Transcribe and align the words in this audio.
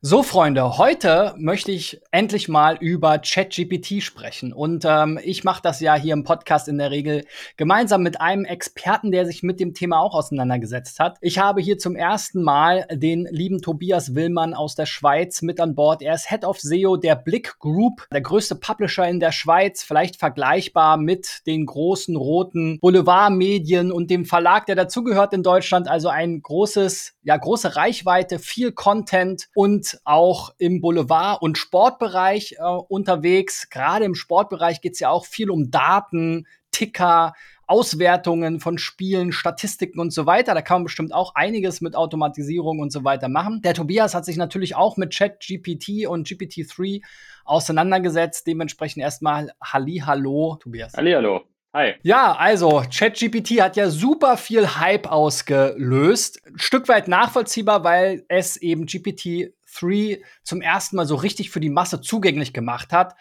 So, 0.00 0.22
Freunde, 0.22 0.78
heute 0.78 1.34
möchte 1.38 1.72
ich 1.72 2.00
endlich 2.12 2.48
mal 2.48 2.76
über 2.78 3.18
ChatGPT 3.18 4.00
sprechen. 4.00 4.52
Und 4.52 4.84
ähm, 4.84 5.18
ich 5.24 5.42
mache 5.42 5.60
das 5.60 5.80
ja 5.80 5.96
hier 5.96 6.12
im 6.12 6.22
Podcast 6.22 6.68
in 6.68 6.78
der 6.78 6.92
Regel 6.92 7.24
gemeinsam 7.56 8.04
mit 8.04 8.20
einem 8.20 8.44
Experten, 8.44 9.10
der 9.10 9.26
sich 9.26 9.42
mit 9.42 9.58
dem 9.58 9.74
Thema 9.74 9.98
auch 9.98 10.14
auseinandergesetzt 10.14 11.00
hat. 11.00 11.18
Ich 11.20 11.40
habe 11.40 11.60
hier 11.60 11.78
zum 11.78 11.96
ersten 11.96 12.44
Mal 12.44 12.86
den 12.92 13.26
lieben 13.32 13.60
Tobias 13.60 14.14
Willmann 14.14 14.54
aus 14.54 14.76
der 14.76 14.86
Schweiz 14.86 15.42
mit 15.42 15.58
an 15.58 15.74
Bord. 15.74 16.00
Er 16.00 16.14
ist 16.14 16.28
Head 16.28 16.44
of 16.44 16.60
SEO 16.60 16.96
der 16.96 17.16
Blick 17.16 17.58
Group, 17.58 18.06
der 18.12 18.20
größte 18.20 18.54
Publisher 18.54 19.08
in 19.08 19.18
der 19.18 19.32
Schweiz, 19.32 19.82
vielleicht 19.82 20.14
vergleichbar 20.14 20.96
mit 20.96 21.44
den 21.48 21.66
großen 21.66 22.14
roten 22.14 22.78
Boulevardmedien 22.78 23.90
und 23.90 24.12
dem 24.12 24.26
Verlag, 24.26 24.66
der 24.66 24.76
dazugehört 24.76 25.34
in 25.34 25.42
Deutschland. 25.42 25.88
Also 25.88 26.08
ein 26.08 26.40
großes, 26.40 27.14
ja, 27.24 27.36
große 27.36 27.74
Reichweite, 27.74 28.38
viel 28.38 28.70
Content 28.70 29.48
und 29.56 29.87
auch 30.04 30.54
im 30.58 30.80
Boulevard- 30.80 31.42
und 31.42 31.58
Sportbereich 31.58 32.56
äh, 32.58 32.62
unterwegs. 32.62 33.70
Gerade 33.70 34.04
im 34.04 34.14
Sportbereich 34.14 34.80
geht 34.80 34.94
es 34.94 35.00
ja 35.00 35.10
auch 35.10 35.26
viel 35.26 35.50
um 35.50 35.70
Daten, 35.70 36.46
Ticker, 36.70 37.34
Auswertungen 37.66 38.60
von 38.60 38.78
Spielen, 38.78 39.30
Statistiken 39.30 40.00
und 40.00 40.12
so 40.12 40.26
weiter. 40.26 40.54
Da 40.54 40.62
kann 40.62 40.78
man 40.78 40.84
bestimmt 40.84 41.12
auch 41.12 41.34
einiges 41.34 41.80
mit 41.80 41.94
Automatisierung 41.94 42.78
und 42.80 42.90
so 42.90 43.04
weiter 43.04 43.28
machen. 43.28 43.60
Der 43.62 43.74
Tobias 43.74 44.14
hat 44.14 44.24
sich 44.24 44.36
natürlich 44.36 44.74
auch 44.74 44.96
mit 44.96 45.14
ChatGPT 45.14 46.06
und 46.06 46.26
GPT-3 46.26 47.02
auseinandergesetzt. 47.44 48.46
Dementsprechend 48.46 49.02
erstmal 49.02 49.52
Halli, 49.62 50.02
hallo, 50.04 50.56
Tobias. 50.60 50.94
Halli, 50.94 51.12
hallo. 51.12 51.42
Hi. 51.74 51.94
Ja, 52.02 52.32
also 52.32 52.82
ChatGPT 52.90 53.60
hat 53.60 53.76
ja 53.76 53.90
super 53.90 54.38
viel 54.38 54.66
Hype 54.66 55.06
ausgelöst. 55.06 56.40
Ein 56.46 56.58
Stück 56.58 56.88
weit 56.88 57.08
nachvollziehbar, 57.08 57.84
weil 57.84 58.24
es 58.28 58.56
eben 58.56 58.86
GPT 58.86 59.52
3 59.80 60.22
zum 60.42 60.60
ersten 60.60 60.96
Mal 60.96 61.06
so 61.06 61.16
richtig 61.16 61.50
für 61.50 61.60
die 61.60 61.70
Masse 61.70 62.00
zugänglich 62.00 62.52
gemacht 62.52 62.92
hat. 62.92 63.14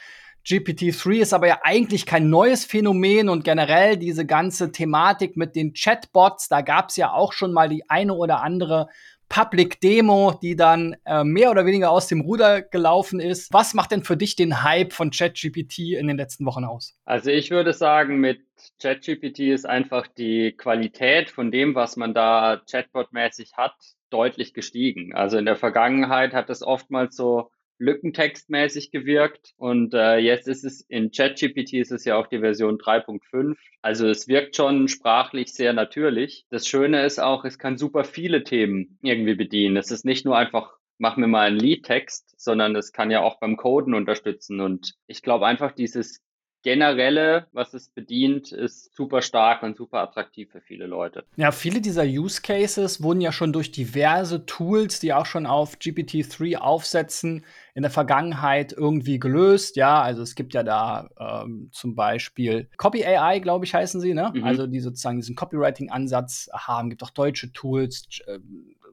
GPT-3 0.45 1.21
ist 1.21 1.34
aber 1.34 1.48
ja 1.48 1.59
eigentlich 1.63 2.05
kein 2.05 2.29
neues 2.29 2.63
Phänomen 2.63 3.27
und 3.27 3.43
generell 3.43 3.98
diese 3.98 4.26
ganze 4.26 4.71
Thematik 4.71 5.35
mit 5.35 5.57
den 5.57 5.73
Chatbots, 5.73 6.48
da 6.48 6.62
gab 6.62 6.89
es 6.89 6.95
ja 6.95 7.12
auch 7.12 7.34
schon 7.34 7.51
mal 7.51 7.67
die 7.67 7.89
eine 7.89 8.13
oder 8.13 8.41
andere 8.41 8.87
Public 9.29 9.79
Demo, 9.81 10.37
die 10.41 10.55
dann 10.55 10.95
äh, 11.05 11.23
mehr 11.23 11.51
oder 11.51 11.65
weniger 11.65 11.91
aus 11.91 12.07
dem 12.07 12.21
Ruder 12.21 12.61
gelaufen 12.61 13.20
ist. 13.20 13.51
Was 13.53 13.73
macht 13.73 13.91
denn 13.91 14.03
für 14.03 14.17
dich 14.17 14.35
den 14.35 14.63
Hype 14.63 14.93
von 14.93 15.11
ChatGPT 15.11 15.79
in 15.97 16.07
den 16.07 16.17
letzten 16.17 16.45
Wochen 16.45 16.63
aus? 16.63 16.97
Also 17.05 17.29
ich 17.29 17.51
würde 17.51 17.73
sagen, 17.73 18.20
mit 18.20 18.41
ChatGPT 18.81 19.39
ist 19.39 19.65
einfach 19.65 20.07
die 20.07 20.53
Qualität 20.53 21.29
von 21.29 21.51
dem, 21.51 21.75
was 21.75 21.98
man 21.98 22.13
da 22.13 22.61
Chatbot-mäßig 22.70 23.53
hat, 23.53 23.75
deutlich 24.09 24.53
gestiegen. 24.53 25.13
Also 25.13 25.37
in 25.37 25.45
der 25.45 25.55
Vergangenheit 25.55 26.33
hat 26.33 26.49
es 26.49 26.63
oftmals 26.63 27.15
so 27.15 27.51
lückentextmäßig 27.79 28.91
gewirkt 28.91 29.53
und 29.57 29.93
äh, 29.93 30.17
jetzt 30.17 30.47
ist 30.47 30.63
es 30.63 30.81
in 30.81 31.11
ChatGPT 31.11 31.73
ist 31.73 31.91
es 31.91 32.05
ja 32.05 32.17
auch 32.17 32.27
die 32.27 32.39
Version 32.39 32.77
3.5. 32.77 33.55
Also 33.81 34.07
es 34.07 34.27
wirkt 34.27 34.55
schon 34.55 34.87
sprachlich 34.87 35.53
sehr 35.53 35.73
natürlich. 35.73 36.45
Das 36.49 36.67
Schöne 36.67 37.05
ist 37.05 37.20
auch, 37.20 37.45
es 37.45 37.59
kann 37.59 37.77
super 37.77 38.03
viele 38.03 38.43
Themen 38.43 38.98
irgendwie 39.01 39.35
bedienen. 39.35 39.77
Es 39.77 39.91
ist 39.91 40.05
nicht 40.05 40.25
nur 40.25 40.37
einfach 40.37 40.77
mach 40.99 41.17
mir 41.17 41.27
mal 41.27 41.48
einen 41.48 41.59
Lead-Text, 41.59 42.33
sondern 42.37 42.75
es 42.75 42.91
kann 42.91 43.11
ja 43.11 43.21
auch 43.21 43.39
beim 43.39 43.57
Coden 43.57 43.93
unterstützen. 43.93 44.61
Und 44.61 44.95
ich 45.05 45.21
glaube 45.21 45.45
einfach 45.45 45.71
dieses 45.71 46.21
generelle, 46.63 47.48
was 47.53 47.73
es 47.73 47.89
bedient, 47.89 48.51
ist 48.51 48.93
super 48.95 49.21
stark 49.21 49.63
und 49.63 49.77
super 49.77 49.99
attraktiv 49.99 50.51
für 50.51 50.59
viele 50.59 50.85
Leute. 50.85 51.23
Ja, 51.37 51.51
viele 51.51 51.81
dieser 51.81 52.03
Use 52.03 52.41
Cases 52.41 53.01
wurden 53.01 53.21
ja 53.21 53.31
schon 53.31 53.53
durch 53.53 53.71
diverse 53.71 54.45
Tools, 54.45 54.99
die 54.99 55.13
auch 55.13 55.25
schon 55.25 55.45
auf 55.45 55.77
GPT-3 55.77 56.57
aufsetzen, 56.57 57.45
in 57.77 57.83
der 57.83 57.91
Vergangenheit 57.91 58.73
irgendwie 58.73 59.20
gelöst. 59.20 59.75
Ja, 59.75 60.01
also 60.01 60.23
es 60.23 60.33
gibt 60.33 60.55
ja 60.55 60.63
da 60.63 61.09
ähm, 61.20 61.70
zum 61.71 61.93
Beispiel 61.93 62.71
Copy 62.75 63.05
AI, 63.05 63.37
glaube 63.37 63.65
ich, 63.65 63.75
heißen 63.75 64.01
sie, 64.01 64.16
ne? 64.16 64.31
Mhm. 64.33 64.44
Also 64.44 64.66
die 64.66 64.79
sozusagen 64.79 65.17
diesen 65.17 65.35
Copywriting-Ansatz 65.35 66.49
haben. 66.51 66.89
Gibt 66.89 67.03
auch 67.03 67.11
deutsche 67.11 67.53
Tools, 67.53 68.07
äh, 68.25 68.39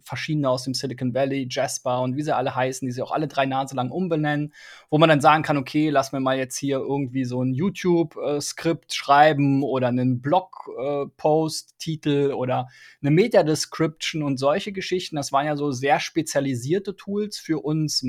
verschiedene 0.04 0.48
aus 0.48 0.62
dem 0.64 0.74
Silicon 0.74 1.14
Valley, 1.14 1.46
Jasper 1.50 2.02
und 2.02 2.16
wie 2.16 2.22
sie 2.22 2.36
alle 2.36 2.54
heißen, 2.54 2.86
die 2.86 2.92
sie 2.92 3.02
auch 3.02 3.10
alle 3.10 3.26
drei 3.26 3.46
Nase 3.46 3.74
lang 3.74 3.90
umbenennen, 3.90 4.52
wo 4.90 4.98
man 4.98 5.08
dann 5.08 5.22
sagen 5.22 5.42
kann, 5.42 5.56
okay, 5.56 5.90
lass 5.90 6.12
mir 6.12 6.20
mal 6.20 6.36
jetzt 6.36 6.56
hier 6.56 6.76
irgendwie 6.76 7.24
so 7.24 7.42
ein 7.42 7.54
YouTube-Skript 7.54 8.92
schreiben 8.92 9.62
oder 9.62 9.88
einen 9.88 10.20
Blog-Post-Titel 10.20 12.34
oder 12.36 12.68
eine 13.00 13.10
Meta-Description 13.10 14.22
und 14.22 14.36
solche 14.36 14.72
Geschichten. 14.72 15.16
Das 15.16 15.32
waren 15.32 15.46
ja 15.46 15.56
so 15.56 15.72
sehr 15.72 16.00
spezialisierte 16.00 16.96
Tools 16.96 17.38
für 17.38 17.64
uns 17.64 18.02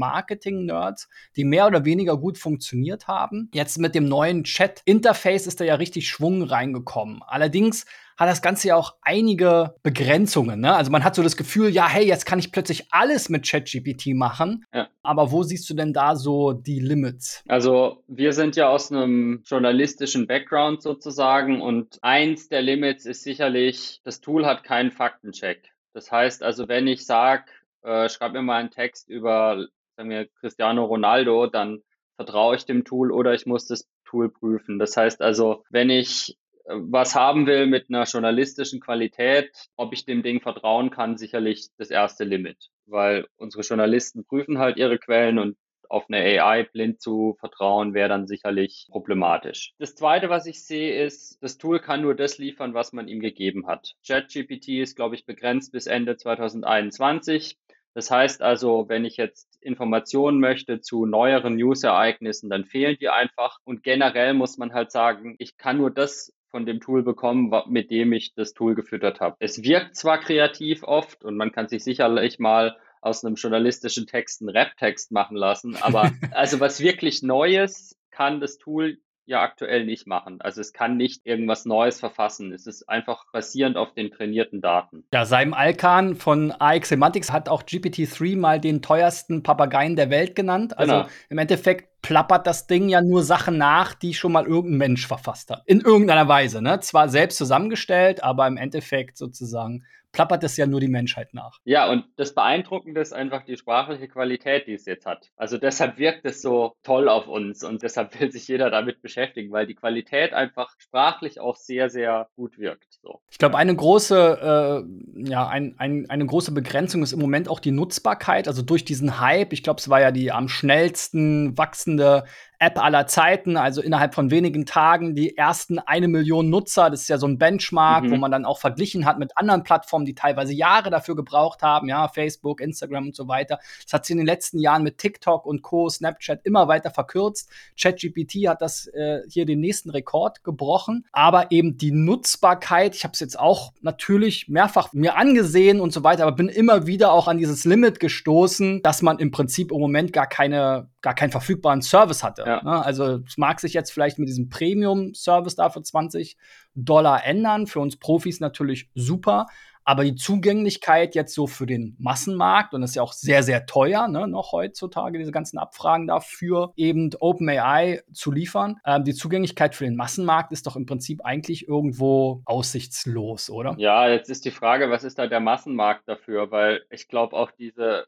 Marketing-Nerds, 0.66 1.09
die 1.36 1.44
mehr 1.44 1.68
oder 1.68 1.86
weniger 1.86 2.18
gut 2.18 2.38
funktioniert 2.38 3.08
haben. 3.08 3.50
Jetzt 3.53 3.78
mit 3.78 3.96
dem 3.96 4.08
neuen 4.08 4.44
Chat-Interface 4.44 5.48
ist 5.48 5.59
da 5.59 5.66
ja 5.66 5.76
richtig 5.76 6.09
Schwung 6.09 6.44
reingekommen. 6.44 7.22
Allerdings 7.26 7.86
hat 8.18 8.30
das 8.30 8.42
Ganze 8.42 8.70
ja 8.70 8.78
auch 8.78 8.96
einige 9.02 9.76
Begrenzungen. 9.84 10.62
Ne? 10.62 10.74
Also 10.74 10.90
man 10.90 11.03
hat 11.03 11.16
so 11.16 11.24
das 11.24 11.36
Gefühl, 11.36 11.70
ja, 11.70 11.90
hey, 11.90 12.08
jetzt 12.08 12.26
kann 12.26 12.40
ich 12.40 12.53
plötzlich 12.53 12.88
alles 12.92 13.28
mit 13.28 13.46
ChatGPT 13.46 14.16
machen. 14.16 14.66
Ja. 14.74 14.88
Aber 15.03 15.31
wo 15.31 15.44
siehst 15.44 15.70
du 15.70 15.74
denn 15.74 15.92
da 15.92 16.16
so 16.16 16.53
die 16.53 16.80
Limits? 16.80 17.44
Also 17.47 18.03
wir 18.08 18.32
sind 18.32 18.56
ja 18.56 18.70
aus 18.70 18.90
einem 18.90 19.44
journalistischen 19.46 20.28
Background 20.28 20.82
sozusagen 20.82 21.62
und 21.62 22.00
eins 22.03 22.47
der 22.47 22.62
Limits 22.62 23.06
ist 23.06 23.24
sicherlich, 23.24 24.00
das 24.06 24.22
Tool 24.22 24.46
hat 24.46 24.64
keinen 24.64 24.92
Faktencheck. 24.92 25.74
Das 25.94 26.09
heißt 26.09 26.42
also, 26.42 26.70
wenn 26.70 26.88
ich 26.88 27.06
sage, 27.06 27.44
äh, 27.86 28.09
schreib 28.09 28.34
mir 28.34 28.42
mal 28.42 28.59
einen 28.59 28.72
Text 28.72 29.09
über, 29.09 29.68
sagen 29.96 30.10
wir, 30.10 30.28
Cristiano 30.40 30.86
Ronaldo, 30.86 31.48
dann 31.48 31.82
vertraue 32.16 32.56
ich 32.56 32.66
dem 32.66 32.86
Tool 32.86 33.12
oder 33.12 33.34
ich 33.34 33.46
muss 33.46 33.68
das 33.68 33.88
Tool 34.06 34.30
prüfen. 34.30 34.80
Das 34.80 34.96
heißt 34.96 35.22
also, 35.22 35.64
wenn 35.70 35.90
ich 35.90 36.38
was 36.68 37.14
haben 37.16 37.46
will 37.46 37.68
mit 37.68 37.90
einer 37.90 38.06
journalistischen 38.06 38.80
Qualität, 38.80 39.52
ob 39.76 39.94
ich 39.94 40.06
dem 40.06 40.24
Ding 40.24 40.42
vertrauen 40.42 40.90
kann, 40.90 41.18
sicherlich 41.18 41.68
das 41.78 41.92
erste 41.92 42.24
Limit, 42.24 42.58
weil 42.88 43.28
unsere 43.38 43.62
Journalisten 43.62 44.26
prüfen 44.26 44.58
halt 44.58 44.78
ihre 44.78 44.98
Quellen 44.98 45.38
und 45.38 45.58
auf 45.88 46.06
eine 46.10 46.18
AI 46.42 46.64
blind 46.64 47.00
zu 47.00 47.36
vertrauen, 47.40 47.94
wäre 47.94 48.10
dann 48.10 48.26
sicherlich 48.26 48.88
problematisch. 48.90 49.74
Das 49.78 49.94
zweite, 49.94 50.30
was 50.30 50.48
ich 50.48 50.64
sehe, 50.64 51.06
ist, 51.06 51.38
das 51.44 51.60
Tool 51.60 51.80
kann 51.80 52.02
nur 52.02 52.16
das 52.16 52.40
liefern, 52.40 52.74
was 52.74 52.92
man 52.92 53.08
ihm 53.08 53.20
gegeben 53.20 53.68
hat. 53.68 53.94
ChatGPT 54.06 54.70
ist, 54.80 54.96
glaube 54.96 55.14
ich, 55.14 55.28
begrenzt 55.28 55.72
bis 55.72 55.86
Ende 55.86 56.18
2021. 56.18 57.58
Das 57.96 58.12
heißt 58.12 58.42
also, 58.42 58.90
wenn 58.90 59.06
ich 59.06 59.16
jetzt 59.16 59.58
Informationen 59.62 60.42
möchte 60.42 60.82
zu 60.82 61.06
neueren 61.06 61.56
News-Ereignissen, 61.56 62.50
dann 62.50 62.66
fehlen 62.66 62.98
die 63.00 63.08
einfach. 63.08 63.60
Und 63.64 63.84
generell 63.84 64.34
muss 64.34 64.58
man 64.58 64.74
halt 64.74 64.92
sagen, 64.92 65.36
ich 65.40 65.58
kann 65.58 65.78
nur 65.78 65.92
das 65.92 66.34
von 66.52 66.66
dem 66.66 66.82
Tool 66.82 67.04
bekommen, 67.04 67.54
mit 67.68 67.92
dem 67.92 68.12
ich 68.12 68.34
das 68.34 68.54
Tool 68.54 68.76
gefüttert 68.76 69.22
habe. 69.22 69.38
Es 69.40 69.64
wirkt 69.64 69.96
zwar 69.96 70.20
kreativ 70.20 70.84
oft 70.84 71.24
und 71.24 71.38
man 71.38 71.54
kann 71.54 71.70
sich 71.70 71.86
sicherlich 71.86 72.38
mal 72.38 72.78
aus 73.00 73.24
einem 73.24 73.36
journalistischen 73.36 74.08
Text 74.08 74.42
einen 74.42 74.50
Rap-Text 74.50 75.12
machen 75.12 75.38
lassen, 75.38 75.78
aber 75.78 76.12
also 76.32 76.60
was 76.60 76.82
wirklich 76.82 77.24
Neues 77.24 77.98
kann 78.12 78.42
das 78.42 78.58
Tool 78.58 78.98
ja 79.25 79.41
aktuell 79.41 79.86
nicht 79.86 80.08
machen. 80.08 80.40
Also 80.41 80.62
es 80.62 80.74
kann 80.74 80.97
nicht 80.97 81.25
irgendwas 81.25 81.66
Neues 81.66 82.00
verfassen. 82.00 82.53
Es 82.53 82.68
ist 82.68 82.88
einfach 82.88 83.25
basierend 83.31 83.78
auf 83.78 83.94
den 83.94 84.12
trainierten 84.12 84.62
Daten. 84.62 85.06
Ja, 85.13 85.25
Saim 85.25 85.53
Alkan 85.53 86.16
von 86.16 86.52
AX 86.52 86.90
Semantics 86.90 87.31
hat 87.31 87.50
auch 87.50 87.64
GPT-3 87.64 88.38
mal 88.38 88.59
den 88.59 88.81
teuersten 88.81 89.44
Papageien 89.44 89.96
der 89.96 90.09
Welt 90.09 90.35
genannt. 90.35 90.78
Also 90.78 90.94
genau. 90.94 91.08
im 91.30 91.38
Endeffekt 91.38 92.02
plappert 92.02 92.46
das 92.46 92.68
Ding 92.68 92.88
ja 92.88 93.02
nur 93.02 93.24
Sachen 93.24 93.58
nach, 93.58 93.96
die 93.96 94.14
schon 94.14 94.31
mal 94.31 94.46
irgendein 94.46 94.78
Mensch 94.78 95.08
verfasst 95.08 95.50
hat. 95.50 95.64
In 95.66 95.81
irgendeiner 95.81 96.28
Weise, 96.28 96.62
ne? 96.62 96.80
Zwar 96.80 97.09
selbst 97.09 97.38
zusammengestellt, 97.38 98.24
aber 98.24 98.46
im 98.47 98.58
Endeffekt 98.58 99.18
sozusagen 99.18 99.84
plappert 100.16 100.46
es 100.46 100.56
ja 100.56 100.66
nur 100.66 100.80
die 100.80 100.88
Menschheit 100.88 101.34
nach. 101.34 101.59
Ja, 101.66 101.92
und 101.92 102.06
das 102.16 102.34
Beeindruckende 102.34 103.02
ist 103.02 103.12
einfach 103.12 103.44
die 103.44 103.58
sprachliche 103.58 104.08
Qualität, 104.08 104.66
die 104.66 104.74
es 104.74 104.86
jetzt 104.86 105.06
hat. 105.06 105.30
Also 105.36 105.58
deshalb 105.58 105.97
wirkt 105.97 106.26
es 106.26 106.41
so 106.41 106.78
toll 106.84 107.09
auf 107.09 107.28
uns 107.28 107.66
und 107.66 107.84
deshalb 107.84 108.17
will 108.17 108.32
sich 108.32 108.47
jeder 108.47 108.70
damit 108.70 109.02
beschäftigen, 109.02 109.52
weil 109.52 109.67
die 109.67 109.76
Qualität 109.76 110.32
einfach 110.32 110.73
sprachlich 110.78 111.41
auch 111.41 111.58
sehr, 111.58 111.90
sehr 111.90 112.29
gut 112.38 112.58
wirkt. 112.58 112.94
So. 113.02 113.20
Ich 113.29 113.38
glaube, 113.38 113.58
eine 113.58 113.76
große, 113.76 114.85
äh, 114.85 115.29
ja, 115.29 115.50
ein, 115.50 115.76
ein, 115.79 116.09
eine 116.09 116.26
große 116.26 116.53
Begrenzung 116.53 117.03
ist 117.03 117.12
im 117.12 117.20
Moment 117.20 117.50
auch 117.50 117.59
die 117.59 117.72
Nutzbarkeit. 117.72 118.47
Also 118.47 118.62
durch 118.62 118.85
diesen 118.85 119.20
Hype, 119.20 119.52
ich 119.52 119.64
glaube, 119.64 119.82
es 119.82 119.90
war 119.90 120.00
ja 120.00 120.12
die 120.12 120.32
am 120.32 120.47
schnellsten 120.47 121.58
wachsende 121.58 122.23
App 122.59 122.81
aller 122.81 123.07
Zeiten, 123.07 123.57
also 123.57 123.81
innerhalb 123.81 124.16
von 124.16 124.31
wenigen 124.31 124.66
Tagen 124.66 125.16
die 125.16 125.37
ersten 125.37 125.79
eine 125.79 126.07
Million 126.07 126.49
Nutzer. 126.49 126.90
Das 126.90 127.02
ist 127.02 127.09
ja 127.09 127.17
so 127.17 127.28
ein 127.28 127.37
Benchmark, 127.37 128.05
mhm. 128.05 128.11
wo 128.11 128.16
man 128.17 128.31
dann 128.31 128.46
auch 128.46 128.59
verglichen 128.59 129.05
hat 129.05 129.19
mit 129.19 129.37
anderen 129.37 129.63
Plattformen 129.63 130.05
die 130.05 130.16
teilweise 130.16 130.53
Jahre 130.53 130.90
dafür 130.90 131.16
gebraucht 131.16 131.61
haben, 131.61 131.90
ja, 131.90 132.07
Facebook, 132.07 132.61
Instagram 132.61 133.07
und 133.07 133.16
so 133.16 133.28
weiter. 133.28 133.59
Das 133.84 133.93
hat 133.93 134.05
sich 134.05 134.13
in 134.13 134.17
den 134.17 134.28
letzten 134.28 134.59
Jahren 134.59 134.84
mit 134.84 134.97
TikTok 134.97 135.46
und 135.46 135.61
Co., 135.61 135.90
Snapchat 135.90 136.41
immer 136.46 136.67
weiter 136.67 136.91
verkürzt. 136.91 137.49
ChatGPT 137.79 138.47
hat 138.47 138.61
das 138.61 138.87
äh, 138.87 139.22
hier 139.29 139.46
den 139.46 139.59
nächsten 139.59 139.90
Rekord 139.90 140.43
gebrochen, 140.43 141.05
aber 141.11 141.52
eben 141.52 141.78
die 141.78 141.91
Nutzbarkeit, 141.91 142.96
ich 142.96 143.03
habe 143.03 143.13
es 143.13 143.19
jetzt 143.19 143.40
auch 143.40 143.73
natürlich 143.81 144.47
mehrfach 144.47 144.93
mir 144.93 145.17
angesehen 145.17 145.79
und 145.79 145.91
so 145.91 146.03
weiter, 146.03 146.23
aber 146.23 146.35
bin 146.35 146.49
immer 146.49 146.87
wieder 146.87 147.11
auch 147.11 147.28
an 147.28 147.37
dieses 147.37 147.66
Limit 147.66 147.99
gestoßen, 147.99 148.81
dass 148.81 149.02
man 149.02 149.19
im 149.19 149.31
Prinzip 149.31 149.72
im 149.72 149.79
Moment 149.79 150.13
gar 150.13 150.28
keine 150.28 150.90
gar 151.05 151.13
keinen 151.13 151.29
verfügbaren 151.29 151.84
Service 151.84 152.23
hatte. 152.23 152.43
Ja. 152.47 152.63
Ne? 152.63 152.84
Also 152.84 153.19
es 153.28 153.37
mag 153.37 153.59
sich 153.59 153.73
jetzt 153.73 153.91
vielleicht 153.91 154.17
mit 154.17 154.28
diesem 154.28 154.49
Premium-Service 154.49 155.55
da 155.55 155.69
für 155.69 155.84
20 155.84 156.35
Dollar 156.73 157.23
ändern. 157.23 157.67
Für 157.67 157.79
uns 157.79 157.97
Profis 157.97 158.40
natürlich 158.40 158.90
super. 158.96 159.46
Aber 159.84 160.03
die 160.03 160.16
Zugänglichkeit 160.16 161.13
jetzt 161.13 161.35
so 161.35 161.46
für 161.46 161.67
den 161.67 161.96
Massenmarkt, 161.99 162.73
und 162.73 162.81
das 162.81 162.90
ist 162.91 162.96
ja 162.96 163.03
auch 163.03 163.13
sehr, 163.13 163.43
sehr 163.43 163.67
teuer, 163.67 164.07
ne, 164.07 164.28
noch 164.28 164.52
heutzutage, 164.52 165.19
diese 165.19 165.31
ganzen 165.31 165.59
Abfragen 165.59 166.07
dafür, 166.07 166.73
eben 166.75 167.11
OpenAI 167.19 168.02
zu 168.11 168.31
liefern. 168.31 168.78
Ähm, 168.84 169.03
die 169.03 169.13
Zugänglichkeit 169.13 169.75
für 169.75 169.84
den 169.84 169.96
Massenmarkt 169.96 170.52
ist 170.52 170.66
doch 170.66 170.75
im 170.75 170.87
Prinzip 170.87 171.23
eigentlich 171.23 171.67
irgendwo 171.67 172.41
aussichtslos, 172.46 173.52
oder? 173.52 173.75
Ja, 173.78 174.09
jetzt 174.09 174.31
ist 174.31 174.46
die 174.46 174.52
Frage, 174.52 174.90
was 174.90 175.03
ist 175.03 175.19
da 175.19 175.28
der 175.28 175.40
Massenmarkt 175.40 176.07
dafür? 176.07 176.49
Weil 176.49 176.81
ich 176.90 177.07
glaube 177.07 177.35
auch 177.35 177.52
diese 177.52 178.07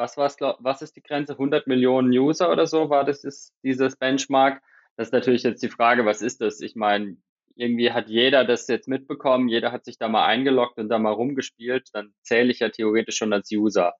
was 0.00 0.16
war's, 0.16 0.36
was 0.40 0.82
ist 0.82 0.96
die 0.96 1.02
Grenze? 1.02 1.34
100 1.34 1.66
Millionen 1.66 2.10
User 2.10 2.50
oder 2.50 2.66
so 2.66 2.90
war 2.90 3.04
das 3.04 3.22
ist 3.22 3.52
dieses 3.62 3.96
Benchmark. 3.96 4.62
Das 4.96 5.08
ist 5.08 5.12
natürlich 5.12 5.44
jetzt 5.44 5.62
die 5.62 5.68
Frage, 5.68 6.04
was 6.04 6.22
ist 6.22 6.40
das? 6.40 6.60
Ich 6.60 6.74
meine, 6.74 7.16
irgendwie 7.54 7.92
hat 7.92 8.08
jeder 8.08 8.44
das 8.44 8.66
jetzt 8.68 8.88
mitbekommen, 8.88 9.48
jeder 9.48 9.70
hat 9.72 9.84
sich 9.84 9.98
da 9.98 10.08
mal 10.08 10.26
eingeloggt 10.26 10.78
und 10.78 10.88
da 10.88 10.98
mal 10.98 11.12
rumgespielt, 11.12 11.90
dann 11.92 12.12
zähle 12.22 12.50
ich 12.50 12.60
ja 12.60 12.70
theoretisch 12.70 13.16
schon 13.16 13.32
als 13.32 13.50
User. 13.52 13.94